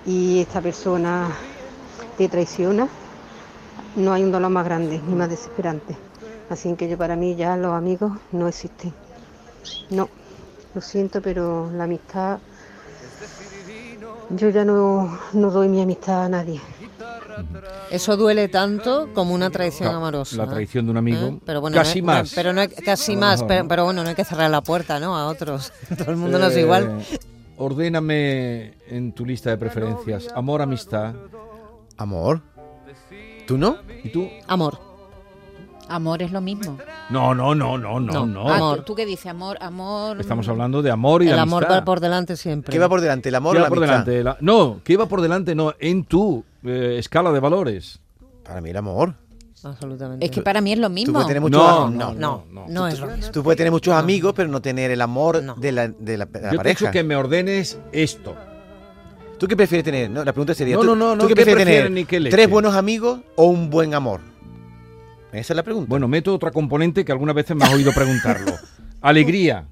y 0.07 0.39
esta 0.39 0.59
persona 0.59 1.29
te 2.17 2.27
traiciona, 2.27 2.87
no 3.95 4.11
hay 4.11 4.23
un 4.23 4.31
dolor 4.31 4.49
más 4.49 4.65
grande 4.65 4.99
ni 5.07 5.13
más 5.13 5.29
desesperante. 5.29 5.95
Así 6.49 6.73
que 6.73 6.89
yo 6.89 6.97
para 6.97 7.15
mí 7.15 7.35
ya 7.35 7.57
los 7.57 7.73
amigos 7.73 8.11
no 8.31 8.47
existen. 8.47 8.91
No, 9.91 10.09
lo 10.73 10.81
siento, 10.81 11.21
pero 11.21 11.69
la 11.73 11.83
amistad, 11.83 12.39
yo 14.31 14.49
ya 14.49 14.65
no, 14.65 15.15
no 15.33 15.51
doy 15.51 15.67
mi 15.67 15.83
amistad 15.83 16.23
a 16.23 16.29
nadie. 16.29 16.59
Eso 17.91 18.17
duele 18.17 18.47
tanto 18.47 19.09
como 19.13 19.33
una 19.33 19.49
traición 19.49 19.89
Claro, 19.89 19.97
amorosa. 20.05 20.37
la 20.37 20.47
traición 20.47 20.85
de 20.85 20.91
un 20.91 20.97
amigo, 20.97 21.27
¿Eh? 21.27 21.39
Pero 21.45 21.61
bueno, 21.61 21.75
casi 21.77 22.01
no 22.01 22.11
hay- 22.11 22.17
más. 22.19 22.33
pero 22.35 22.53
no 22.53 22.61
hay- 22.61 22.67
casi 22.69 23.15
más, 23.15 23.43
pero, 23.43 23.63
no. 23.63 23.69
pero 23.69 23.83
bueno, 23.85 24.03
no 24.03 24.09
hay 24.09 24.15
que 24.15 24.25
cerrar 24.25 24.49
la 24.51 24.61
puerta, 24.61 24.99
¿no? 24.99 25.15
A 25.17 25.27
otros. 25.27 25.71
Todo 25.97 26.11
el 26.11 26.17
mundo 26.17 26.39
no 26.39 26.47
es 26.47 26.57
igual. 26.57 26.99
Eh, 27.11 27.17
Ordéname 27.57 28.73
en 28.89 29.13
tu 29.13 29.25
lista 29.25 29.49
de 29.49 29.57
preferencias. 29.57 30.27
Amor, 30.35 30.61
amistad. 30.61 31.13
Amor. 31.97 32.41
¿Tú 33.47 33.57
no? 33.57 33.77
¿Y 34.03 34.09
tú? 34.09 34.27
Amor. 34.47 34.77
Amor 35.87 36.23
es 36.23 36.31
lo 36.31 36.41
mismo. 36.41 36.77
No, 37.11 37.35
no, 37.35 37.53
no, 37.53 37.77
no, 37.77 37.99
no, 37.99 38.25
no. 38.25 38.49
Ah, 38.49 38.75
¿tú, 38.77 38.81
tú 38.83 38.95
qué 38.95 39.05
dices? 39.05 39.27
Amor, 39.27 39.57
amor. 39.61 40.19
Estamos 40.19 40.47
hablando 40.49 40.81
de 40.81 40.89
amor 40.89 41.21
y 41.21 41.27
de 41.27 41.33
El 41.33 41.39
amor 41.39 41.67
va 41.69 41.85
por 41.85 41.99
delante 41.99 42.35
siempre. 42.35 42.71
¿Qué 42.73 42.79
va 42.79 42.89
por 42.89 43.01
delante, 43.01 43.29
el 43.29 43.35
amor 43.35 43.53
¿Qué 43.53 43.59
o 43.59 43.61
va 43.61 43.69
la 43.69 43.75
por 43.75 43.83
amistad? 43.83 44.05
delante? 44.05 44.23
La- 44.23 44.37
no, 44.41 44.81
¿qué 44.83 44.97
va 44.97 45.05
por 45.05 45.21
delante? 45.21 45.53
No, 45.53 45.73
en 45.79 46.03
tu 46.05 46.43
eh, 46.65 46.97
escala 46.99 47.31
de 47.31 47.39
valores. 47.39 47.99
Para 48.43 48.61
mí 48.61 48.69
el 48.69 48.77
amor. 48.77 49.15
Absolutamente. 49.63 50.23
Es 50.25 50.31
que 50.31 50.41
para 50.41 50.61
mí 50.61 50.73
es 50.73 50.77
lo 50.79 50.87
Tú 50.87 50.93
mismo. 50.93 51.13
puedes 51.13 51.27
tener 51.27 51.41
muchos 51.41 51.59
No, 51.59 51.89
no, 51.89 52.13
no, 52.13 52.45
no. 52.51 52.65
no 52.67 52.87
es 52.87 52.95
tú, 52.95 53.01
lo 53.05 53.15
mismo. 53.15 53.31
tú 53.31 53.43
puedes 53.43 53.57
tener 53.57 53.71
muchos 53.71 53.95
amigos, 53.95 54.33
pero 54.35 54.47
no 54.49 54.61
tener 54.61 54.91
el 54.91 55.01
amor 55.01 55.41
de 55.57 55.71
la, 55.71 55.87
de 55.87 56.17
la- 56.17 56.25
de 56.25 56.41
la 56.41 56.45
Yo 56.45 56.49
te 56.49 56.53
he 56.53 56.57
pareja. 56.57 56.79
dicho 56.79 56.91
que 56.91 57.03
me 57.03 57.15
ordenes 57.15 57.79
esto. 57.91 58.35
¿Tú 59.39 59.47
qué 59.47 59.55
prefieres 59.57 59.83
tener? 59.83 60.09
No, 60.11 60.23
la 60.23 60.31
pregunta 60.33 60.53
sería, 60.53 60.75
No, 60.75 60.81
¿tú, 60.81 60.87
no, 60.87 60.95
no, 60.95 61.11
¿tú 61.13 61.15
no, 61.15 61.21
qué 61.23 61.29
¿qué 61.29 61.35
prefieres 61.35 61.63
prefieres 61.63 61.83
tener? 61.87 61.91
ni 61.91 62.05
qué 62.05 62.19
leche? 62.19 62.35
¿Tres 62.35 62.49
buenos 62.49 62.75
amigos 62.75 63.21
o 63.35 63.45
un 63.45 63.69
buen 63.71 63.93
amor? 63.95 64.21
Esa 65.31 65.53
es 65.53 65.57
la 65.57 65.63
pregunta. 65.63 65.87
Bueno, 65.89 66.07
meto 66.07 66.33
otra 66.33 66.51
componente 66.51 67.03
que 67.03 67.11
algunas 67.11 67.35
veces 67.35 67.55
me 67.57 67.65
has 67.65 67.73
oído 67.73 67.91
preguntarlo. 67.91 68.53
Alegría. 69.01 69.67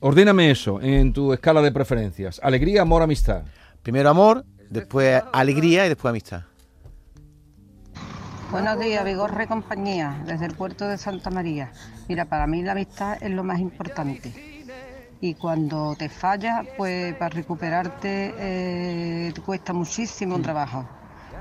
Ordéname 0.00 0.50
eso 0.52 0.80
en 0.80 1.12
tu 1.12 1.32
escala 1.32 1.60
de 1.62 1.72
preferencias. 1.72 2.38
Alegría, 2.44 2.82
amor, 2.82 3.02
amistad. 3.02 3.42
Primero 3.82 4.10
amor, 4.10 4.44
después 4.70 5.22
alegría 5.32 5.86
y 5.86 5.88
después 5.88 6.10
amistad. 6.10 6.42
Buenos 8.50 8.78
días, 8.78 9.04
Vigorre 9.04 9.46
compañía, 9.46 10.22
desde 10.24 10.46
el 10.46 10.54
puerto 10.54 10.88
de 10.88 10.96
Santa 10.96 11.28
María. 11.28 11.70
Mira, 12.08 12.24
para 12.24 12.46
mí 12.46 12.62
la 12.62 12.72
amistad 12.72 13.22
es 13.22 13.30
lo 13.30 13.44
más 13.44 13.60
importante. 13.60 14.32
Y 15.20 15.34
cuando 15.34 15.94
te 15.98 16.08
falla, 16.08 16.64
pues 16.78 17.14
para 17.16 17.28
recuperarte 17.28 18.34
eh, 18.38 19.32
te 19.34 19.40
cuesta 19.42 19.74
muchísimo 19.74 20.40
trabajo, 20.40 20.88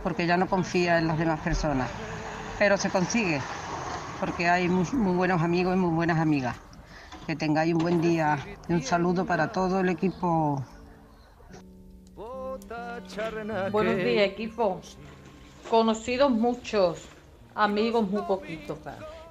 porque 0.04 0.26
ya 0.28 0.36
no 0.36 0.48
confías 0.48 1.00
en 1.00 1.08
las 1.08 1.18
demás 1.18 1.40
personas. 1.40 1.90
Pero 2.60 2.76
se 2.76 2.90
consigue, 2.90 3.40
porque 4.20 4.50
hay 4.50 4.68
muy, 4.68 4.86
muy 4.92 5.16
buenos 5.16 5.42
amigos 5.42 5.76
y 5.76 5.80
muy 5.80 5.94
buenas 5.94 6.20
amigas. 6.20 6.58
Que 7.26 7.38
tengáis 7.38 7.74
un 7.74 7.80
buen 7.80 8.02
día 8.02 8.38
y 8.68 8.74
un 8.74 8.84
saludo 8.84 9.26
para 9.26 9.52
todo 9.52 9.80
el 9.80 9.90
equipo. 9.90 10.62
Buenos 13.72 13.96
días, 13.98 14.26
equipo. 14.28 14.80
Conocidos 15.70 16.32
muchos, 16.32 17.02
amigos 17.56 18.10
muy 18.10 18.22
poquitos. 18.24 18.78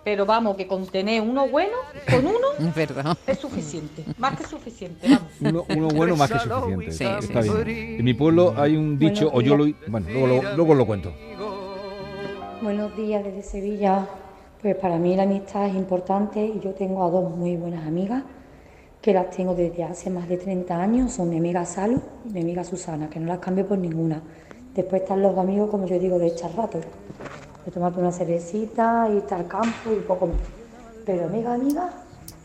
Pero 0.05 0.25
vamos, 0.25 0.57
que 0.57 0.66
con 0.68 0.87
tener 0.87 1.20
uno 1.20 1.49
bueno, 1.49 1.72
con 2.09 2.27
uno 2.27 2.38
Es 2.68 2.75
verdad. 2.75 3.16
es 3.27 3.38
suficiente. 3.38 4.05
Más 4.18 4.38
que 4.38 4.44
suficiente, 4.46 5.09
vamos. 5.09 5.33
Uno, 5.40 5.64
uno 5.77 5.88
bueno 5.88 6.16
más 6.16 6.31
que 6.31 6.38
suficiente. 6.38 6.92
Sí, 6.92 7.05
Está 7.05 7.42
sí, 7.42 7.51
bien. 7.64 7.96
En 7.99 8.05
mi 8.05 8.14
pueblo 8.14 8.55
hay 8.57 8.77
un 8.77 8.99
dicho, 8.99 9.29
o 9.33 9.40
yo 9.40 9.57
lo... 9.57 9.66
Bueno, 9.88 10.07
luego, 10.11 10.27
lo- 10.29 10.57
luego 10.57 10.75
lo 10.75 10.87
cuento. 10.87 11.12
Buenos 12.62 12.96
días 12.96 13.25
desde 13.25 13.42
Sevilla. 13.42 14.07
Pues 14.62 14.77
para 14.77 14.96
mí 14.96 15.14
la 15.16 15.25
amistad 15.25 15.66
es 15.66 15.75
importante 15.75 16.40
y 16.44 16.61
yo 16.61 16.70
tengo 16.70 17.05
a 17.07 17.11
dos 17.11 17.31
muy 17.37 17.57
buenas 17.57 17.87
amigas 17.87 18.22
que 19.07 19.14
las 19.14 19.31
tengo 19.31 19.55
desde 19.55 19.85
hace 19.85 20.11
más 20.11 20.29
de 20.29 20.37
30 20.37 20.83
años. 20.83 21.12
Son 21.12 21.31
mi 21.31 21.37
amiga 21.37 21.64
Salo 21.64 22.01
y 22.25 22.31
mi 22.31 22.40
amiga 22.40 22.64
Susana, 22.64 23.09
que 23.09 23.21
no 23.21 23.29
las 23.29 23.38
cambio 23.38 23.64
por 23.64 23.79
ninguna. 23.79 24.21
Después 24.75 25.03
están 25.03 25.23
los 25.23 25.38
amigos, 25.38 25.71
como 25.71 25.87
yo 25.87 25.97
digo, 25.97 26.19
de 26.19 26.27
echar 26.27 26.53
rato. 26.57 26.81
De 27.64 27.71
tomarte 27.71 28.01
una 28.01 28.11
cervecita, 28.11 29.09
irte 29.09 29.33
al 29.33 29.47
campo 29.47 29.92
y 29.97 30.01
poco 30.01 30.27
más. 30.27 30.37
Pero 31.05 31.27
amiga, 31.27 31.55
amiga, 31.55 31.88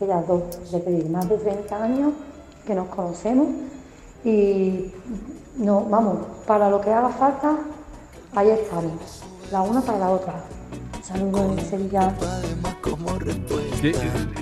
ellas 0.00 0.24
dos, 0.28 0.70
de 0.70 0.78
pedir 0.78 1.10
más 1.10 1.28
de 1.28 1.36
30 1.36 1.82
años 1.82 2.12
que 2.64 2.76
nos 2.76 2.86
conocemos 2.86 3.48
y 4.24 4.92
no, 5.56 5.84
vamos, 5.86 6.18
para 6.46 6.70
lo 6.70 6.80
que 6.80 6.90
haga 6.90 7.08
falta, 7.08 7.58
ahí 8.36 8.50
estamos, 8.50 9.24
la 9.50 9.62
una 9.62 9.80
para 9.80 9.98
la 9.98 10.10
otra. 10.12 10.34
Saludos 11.02 11.56
desde 11.56 11.70
Sevilla. 11.70 12.14
Que, 13.80 13.90
eh, 13.90 13.94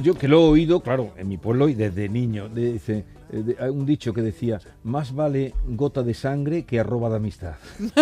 yo 0.02 0.14
que 0.14 0.28
lo 0.28 0.40
he 0.40 0.48
oído, 0.48 0.80
claro, 0.80 1.12
en 1.16 1.28
mi 1.28 1.36
pueblo 1.38 1.68
y 1.68 1.74
desde 1.74 2.08
niño, 2.08 2.48
de- 2.48 2.72
dice, 2.74 3.04
eh, 3.32 3.42
de- 3.44 3.56
hay 3.60 3.70
un 3.70 3.86
dicho 3.86 4.12
que 4.12 4.22
decía, 4.22 4.60
más 4.84 5.14
vale 5.14 5.54
gota 5.68 6.02
de 6.02 6.14
sangre 6.14 6.64
que 6.64 6.80
arroba 6.80 7.08
de 7.10 7.16
amistad. 7.16 7.54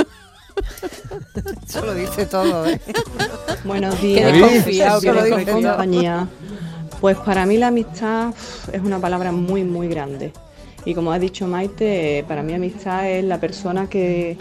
Eso 1.68 1.84
lo 1.86 1.94
dice 1.94 2.26
todo, 2.26 2.66
¿eh? 2.66 2.80
Buenos 3.64 3.94
Qué 3.96 4.06
días, 4.06 4.32
desconfiado 4.32 5.00
Jesús, 5.00 5.16
que 5.16 5.22
de 5.34 5.42
eres. 5.42 5.54
compañía. 5.54 6.28
Pues 7.00 7.16
para 7.18 7.46
mí 7.46 7.56
la 7.58 7.68
amistad 7.68 8.34
es 8.72 8.80
una 8.82 8.98
palabra 8.98 9.30
muy, 9.30 9.62
muy 9.62 9.86
grande. 9.88 10.32
Y 10.84 10.94
como 10.94 11.12
ha 11.12 11.18
dicho 11.18 11.46
Maite, 11.46 12.24
para 12.26 12.42
mí 12.42 12.54
amistad 12.54 13.08
es 13.08 13.24
la 13.24 13.38
persona 13.38 13.88
que 13.88 14.36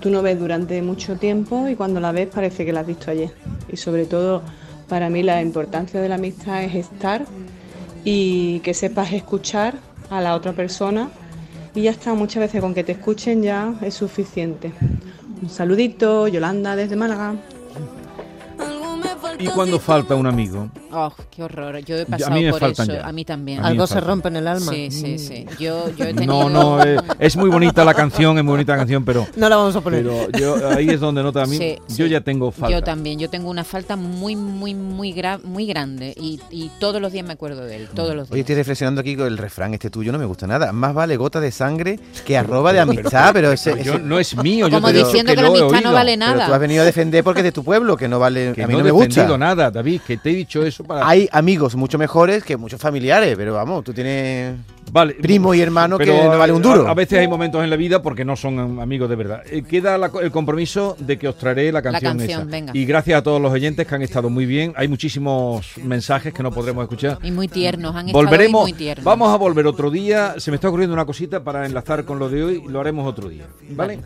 tú 0.00 0.10
no 0.10 0.22
ves 0.22 0.38
durante 0.40 0.80
mucho 0.82 1.16
tiempo 1.16 1.68
y 1.68 1.76
cuando 1.76 2.00
la 2.00 2.10
ves 2.10 2.28
parece 2.28 2.64
que 2.64 2.72
la 2.72 2.80
has 2.80 2.86
visto 2.86 3.10
ayer. 3.10 3.30
Y 3.70 3.76
sobre 3.76 4.06
todo, 4.06 4.42
para 4.90 5.08
mí 5.08 5.22
la 5.22 5.40
importancia 5.40 6.00
de 6.00 6.08
la 6.08 6.16
amistad 6.16 6.64
es 6.64 6.74
estar 6.74 7.24
y 8.04 8.58
que 8.60 8.74
sepas 8.74 9.12
escuchar 9.12 9.78
a 10.10 10.20
la 10.20 10.34
otra 10.34 10.52
persona. 10.52 11.08
Y 11.76 11.82
ya 11.82 11.92
está, 11.92 12.12
muchas 12.14 12.40
veces 12.40 12.60
con 12.60 12.74
que 12.74 12.82
te 12.82 12.92
escuchen 12.92 13.40
ya 13.40 13.72
es 13.82 13.94
suficiente. 13.94 14.72
Un 15.40 15.48
saludito, 15.48 16.26
Yolanda 16.26 16.74
desde 16.74 16.96
Málaga. 16.96 17.36
Y 19.40 19.46
cuando 19.48 19.78
falta 19.80 20.14
un 20.14 20.26
amigo, 20.26 20.68
Oh, 20.92 21.12
qué 21.30 21.42
horror. 21.42 21.78
Yo 21.84 21.96
he 21.96 22.02
a 22.02 22.06
pasado 22.06 22.32
mí 22.32 22.44
me 22.44 22.50
por 22.50 22.60
faltan 22.60 22.90
eso. 22.90 22.98
ya. 23.00 23.06
A 23.06 23.12
mí 23.12 23.24
también. 23.24 23.58
A 23.58 23.62
mí 23.62 23.66
me 23.66 23.70
Algo 23.72 23.86
se 23.86 23.94
faltan. 23.94 24.08
rompe 24.10 24.28
en 24.28 24.36
el 24.36 24.46
alma. 24.48 24.72
Sí, 24.72 24.90
sí, 24.90 25.18
sí. 25.18 25.46
Yo, 25.58 25.88
yo 25.96 26.04
he 26.06 26.14
tenido... 26.14 26.48
no, 26.48 26.76
no, 26.78 26.82
eh, 26.84 26.96
es 27.18 27.36
muy 27.36 27.48
bonita 27.48 27.84
la 27.84 27.94
canción, 27.94 28.36
es 28.38 28.44
muy 28.44 28.52
bonita 28.52 28.72
la 28.72 28.78
canción, 28.78 29.04
pero... 29.04 29.26
No 29.36 29.48
la 29.48 29.56
vamos 29.56 29.74
a 29.76 29.80
poner. 29.80 30.02
Pero 30.02 30.30
yo, 30.32 30.68
ahí 30.70 30.88
es 30.90 31.00
donde 31.00 31.22
nota 31.22 31.42
a 31.42 31.46
mí, 31.46 31.56
Sí, 31.56 31.76
yo 31.88 32.04
sí. 32.06 32.08
ya 32.10 32.20
tengo 32.20 32.50
falta. 32.50 32.74
Yo 32.76 32.82
también, 32.82 33.18
yo 33.18 33.30
tengo 33.30 33.48
una 33.50 33.64
falta 33.64 33.96
muy, 33.96 34.34
muy, 34.36 34.74
muy, 34.74 35.12
gra- 35.14 35.40
muy 35.42 35.66
grande 35.66 36.12
y, 36.16 36.40
y 36.50 36.70
todos 36.80 37.00
los 37.00 37.12
días 37.12 37.24
me 37.26 37.32
acuerdo 37.32 37.64
de 37.64 37.76
él, 37.76 37.88
todos 37.94 38.14
los 38.16 38.28
Oye, 38.30 38.36
días. 38.36 38.44
estoy 38.44 38.56
reflexionando 38.56 39.00
aquí 39.00 39.16
con 39.16 39.26
el 39.26 39.38
refrán 39.38 39.72
este 39.74 39.90
tuyo, 39.90 40.10
no 40.12 40.18
me 40.18 40.24
gusta 40.26 40.46
nada. 40.46 40.72
Más 40.72 40.92
vale 40.94 41.16
gota 41.16 41.40
de 41.40 41.52
sangre 41.52 41.98
que 42.26 42.36
arroba 42.36 42.72
de 42.72 42.80
amistad, 42.80 43.30
pero 43.32 43.52
ese, 43.52 43.72
Pero 43.72 43.84
yo- 43.84 43.98
no 44.00 44.18
es 44.18 44.36
mío, 44.36 44.66
yo 44.68 44.76
Como 44.76 44.88
te 44.88 44.94
he 44.94 44.96
dicho 44.96 45.06
diciendo 45.08 45.30
que 45.30 45.36
que 45.36 45.42
la 45.42 45.48
amistad 45.48 45.80
no 45.82 45.92
vale 45.92 46.16
Pero 46.18 46.32
nada. 46.34 46.46
tú 46.46 46.54
has 46.54 46.60
venido 46.60 46.82
a 46.82 46.84
defender 46.86 47.22
porque 47.22 47.40
es 47.40 47.44
de 47.44 47.52
tu 47.52 47.62
pueblo, 47.62 47.96
que 47.96 48.08
no 48.08 48.18
vale, 48.18 48.52
Que 48.54 48.64
a 48.64 48.66
mí 48.66 48.74
no, 48.74 48.82
me 48.84 48.90
gusta. 48.90 49.06
Nada, 49.38 49.70
David, 49.70 50.00
que 50.06 50.16
te 50.16 50.30
he 50.30 50.34
dicho 50.34 50.64
eso 50.64 50.84
para... 50.84 51.06
Hay 51.08 51.28
amigos 51.32 51.74
mucho 51.76 51.98
mejores 51.98 52.44
que 52.44 52.56
muchos 52.56 52.80
familiares, 52.80 53.34
pero 53.36 53.54
vamos, 53.54 53.84
tú 53.84 53.92
tienes 53.92 54.56
Vale, 54.92 55.14
primo 55.14 55.54
y 55.54 55.60
hermano 55.60 55.98
que 55.98 56.06
no 56.06 56.38
vale 56.38 56.52
un 56.52 56.62
duro. 56.62 56.86
A, 56.86 56.90
a 56.90 56.94
veces 56.94 57.18
hay 57.18 57.28
momentos 57.28 57.62
en 57.62 57.70
la 57.70 57.76
vida 57.76 58.02
porque 58.02 58.24
no 58.24 58.36
son 58.36 58.80
amigos 58.80 59.08
de 59.08 59.16
verdad. 59.16 59.42
Eh, 59.50 59.62
queda 59.62 59.96
la 59.98 60.10
el 60.20 60.30
compromiso 60.30 60.96
de 60.98 61.18
que 61.18 61.28
os 61.28 61.36
traeré 61.36 61.70
la 61.70 61.82
canción, 61.82 62.18
canción, 62.18 62.40
esa. 62.42 62.50
venga. 62.50 62.72
Y 62.74 62.84
gracias 62.84 63.18
a 63.18 63.22
todos 63.22 63.40
los 63.40 63.52
oyentes 63.52 63.86
que 63.86 63.94
han 63.94 64.02
estado 64.02 64.30
muy 64.30 64.46
bien. 64.46 64.72
Hay 64.76 64.88
muchísimos 64.88 65.66
mensajes 65.82 66.34
que 66.34 66.42
no 66.42 66.50
podremos 66.50 66.82
escuchar. 66.82 67.18
Y 67.22 67.30
muy 67.30 67.48
tiernos, 67.48 67.94
han 67.94 68.10
Volveremos, 68.10 68.64
hoy 68.64 68.72
muy 68.72 68.78
tiernos. 68.78 69.04
vamos 69.04 69.32
a 69.32 69.36
volver 69.36 69.66
otro 69.66 69.90
día. 69.90 70.34
Se 70.38 70.50
me 70.50 70.56
está 70.56 70.68
ocurriendo 70.68 70.94
una 70.94 71.04
cosita 71.04 71.42
para 71.42 71.66
enlazar 71.66 72.04
con 72.04 72.18
lo 72.18 72.28
de 72.28 72.42
hoy. 72.42 72.62
Lo 72.66 72.80
haremos 72.80 73.06
otro 73.06 73.28
día, 73.28 73.46
¿vale? 73.70 74.00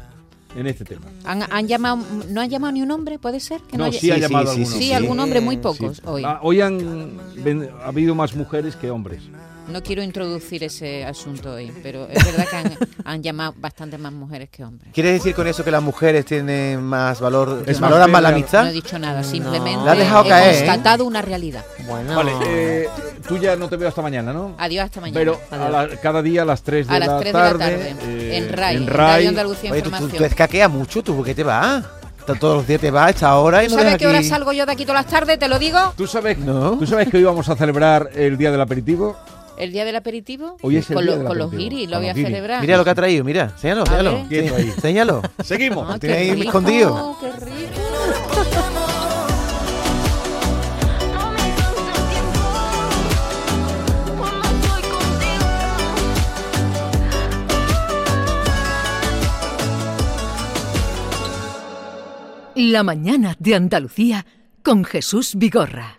En 0.56 0.66
este 0.68 0.84
tema. 0.84 1.02
¿Han, 1.24 1.42
han 1.50 1.66
llamado, 1.66 1.98
¿No 2.30 2.40
han 2.40 2.48
llamado 2.48 2.72
ni 2.72 2.82
un 2.82 2.90
hombre, 2.92 3.18
puede 3.18 3.40
ser? 3.40 3.60
Que 3.62 3.76
No, 3.76 3.84
haya- 3.84 3.98
sí 3.98 4.10
ha 4.10 4.18
llamado 4.18 4.50
alguno. 4.52 4.66
Sí, 4.66 4.92
algún 4.92 5.18
hombre, 5.18 5.40
muy 5.40 5.56
pocos 5.56 5.96
Sí. 5.96 6.02
hoy. 6.06 6.22
Ah, 6.24 6.38
hoy 6.42 6.60
han 6.60 7.18
ven- 7.42 7.68
ha 7.82 7.88
habido 7.88 8.14
más 8.14 8.34
mujeres 8.36 8.76
que 8.76 8.90
hombres. 8.90 9.22
No 9.68 9.82
quiero 9.82 10.02
introducir 10.02 10.62
ese 10.62 11.04
asunto 11.04 11.52
hoy, 11.54 11.72
pero 11.82 12.06
es 12.10 12.22
verdad 12.24 12.46
que 12.50 12.56
han, 12.56 12.78
han 13.04 13.22
llamado 13.22 13.54
bastante 13.56 13.96
más 13.96 14.12
mujeres 14.12 14.50
que 14.50 14.62
hombres. 14.62 14.92
¿Quieres 14.92 15.14
decir 15.14 15.34
con 15.34 15.46
eso 15.46 15.64
que 15.64 15.70
las 15.70 15.82
mujeres 15.82 16.26
tienen 16.26 16.82
más 16.82 17.18
valor, 17.20 17.62
Es 17.66 17.80
valoran 17.80 18.10
más 18.10 18.22
la 18.22 18.28
amistad? 18.28 18.64
No 18.64 18.68
he 18.70 18.72
dicho 18.72 18.98
nada, 18.98 19.22
simplemente 19.24 19.84
La 19.84 19.92
has 19.92 19.98
dejado 19.98 20.24
he 20.24 20.28
caer, 20.28 20.54
¿eh? 20.54 20.58
constatado 20.58 21.04
una 21.06 21.22
realidad. 21.22 21.64
Bueno. 21.86 22.14
Vale, 22.14 22.32
eh, 22.46 22.88
tú 23.26 23.38
ya 23.38 23.56
no 23.56 23.68
te 23.68 23.76
veo 23.76 23.88
hasta 23.88 24.02
mañana, 24.02 24.32
¿no? 24.34 24.54
Adiós, 24.58 24.84
hasta 24.84 25.00
mañana. 25.00 25.18
Pero 25.18 25.40
a 25.50 25.68
la- 25.70 25.88
cada 25.96 26.20
día 26.20 26.42
a 26.42 26.44
las 26.44 26.62
3 26.62 26.86
de, 26.86 26.94
A 26.94 26.98
las 26.98 27.08
la, 27.08 27.18
3 27.20 27.32
de 27.32 27.38
la 27.38 27.44
tarde, 27.48 27.58
tarde, 27.58 27.96
eh, 28.06 28.36
en 28.36 28.52
RAI, 28.52 28.76
en 28.76 28.82
en 28.82 28.88
RAI. 28.88 29.26
Andalucía 29.28 29.72
Oye, 29.72 29.82
tú, 29.82 29.90
tú, 30.08 30.24
escaqueas 30.24 30.70
mucho, 30.70 31.02
¿tú 31.02 31.16
por 31.16 31.24
qué 31.24 31.34
te 31.34 31.42
vas? 31.42 31.84
Todos 32.26 32.56
los 32.58 32.66
días 32.66 32.80
te 32.80 32.90
vas 32.90 33.06
a 33.06 33.10
esta 33.10 33.36
hora 33.38 33.62
y 33.64 33.68
¿Tú 33.68 33.74
no 33.76 33.82
sabes 33.82 33.98
qué 33.98 34.06
hora 34.06 34.22
salgo 34.22 34.52
yo 34.52 34.64
de 34.64 34.72
aquí 34.72 34.86
todas 34.86 35.04
las 35.04 35.10
tardes? 35.10 35.38
¿Te 35.38 35.46
lo 35.48 35.58
digo? 35.58 35.78
¿Tú 35.96 36.06
sabes, 36.06 36.38
¿Tú 36.42 36.86
sabes 36.86 37.08
que 37.08 37.18
hoy 37.18 37.24
vamos 37.24 37.48
a 37.50 37.56
celebrar 37.56 38.10
el 38.14 38.38
día 38.38 38.50
del 38.50 38.60
aperitivo? 38.62 39.16
¿El 39.56 39.72
día 39.72 39.84
del 39.84 39.94
aperitivo? 39.96 40.56
Hoy 40.62 40.76
es 40.78 40.90
el 40.90 40.96
con 40.96 41.04
día 41.04 41.12
lo- 41.12 41.18
del 41.18 41.26
con 41.28 41.38
los 41.38 41.50
guiris, 41.50 41.88
lo 41.88 41.98
voy 41.98 42.08
a 42.08 42.12
guiris. 42.12 42.28
celebrar. 42.28 42.60
Mira 42.60 42.76
lo 42.76 42.84
que 42.84 42.90
ha 42.90 42.94
traído, 42.94 43.24
mira. 43.24 43.54
Quieto 44.28 44.56
ahí. 44.56 44.62
Enséñalo. 44.74 45.22
Seguimos. 45.44 45.88
Ah, 45.88 45.98
Tiene 45.98 46.16
ahí 46.16 46.30
rico, 46.32 46.44
escondido. 46.48 47.16
qué 47.20 47.30
rico. 47.30 47.80
La 62.56 62.82
mañana 62.82 63.36
de 63.38 63.54
Andalucía 63.56 64.24
con 64.62 64.84
Jesús 64.84 65.34
Vigorra. 65.36 65.92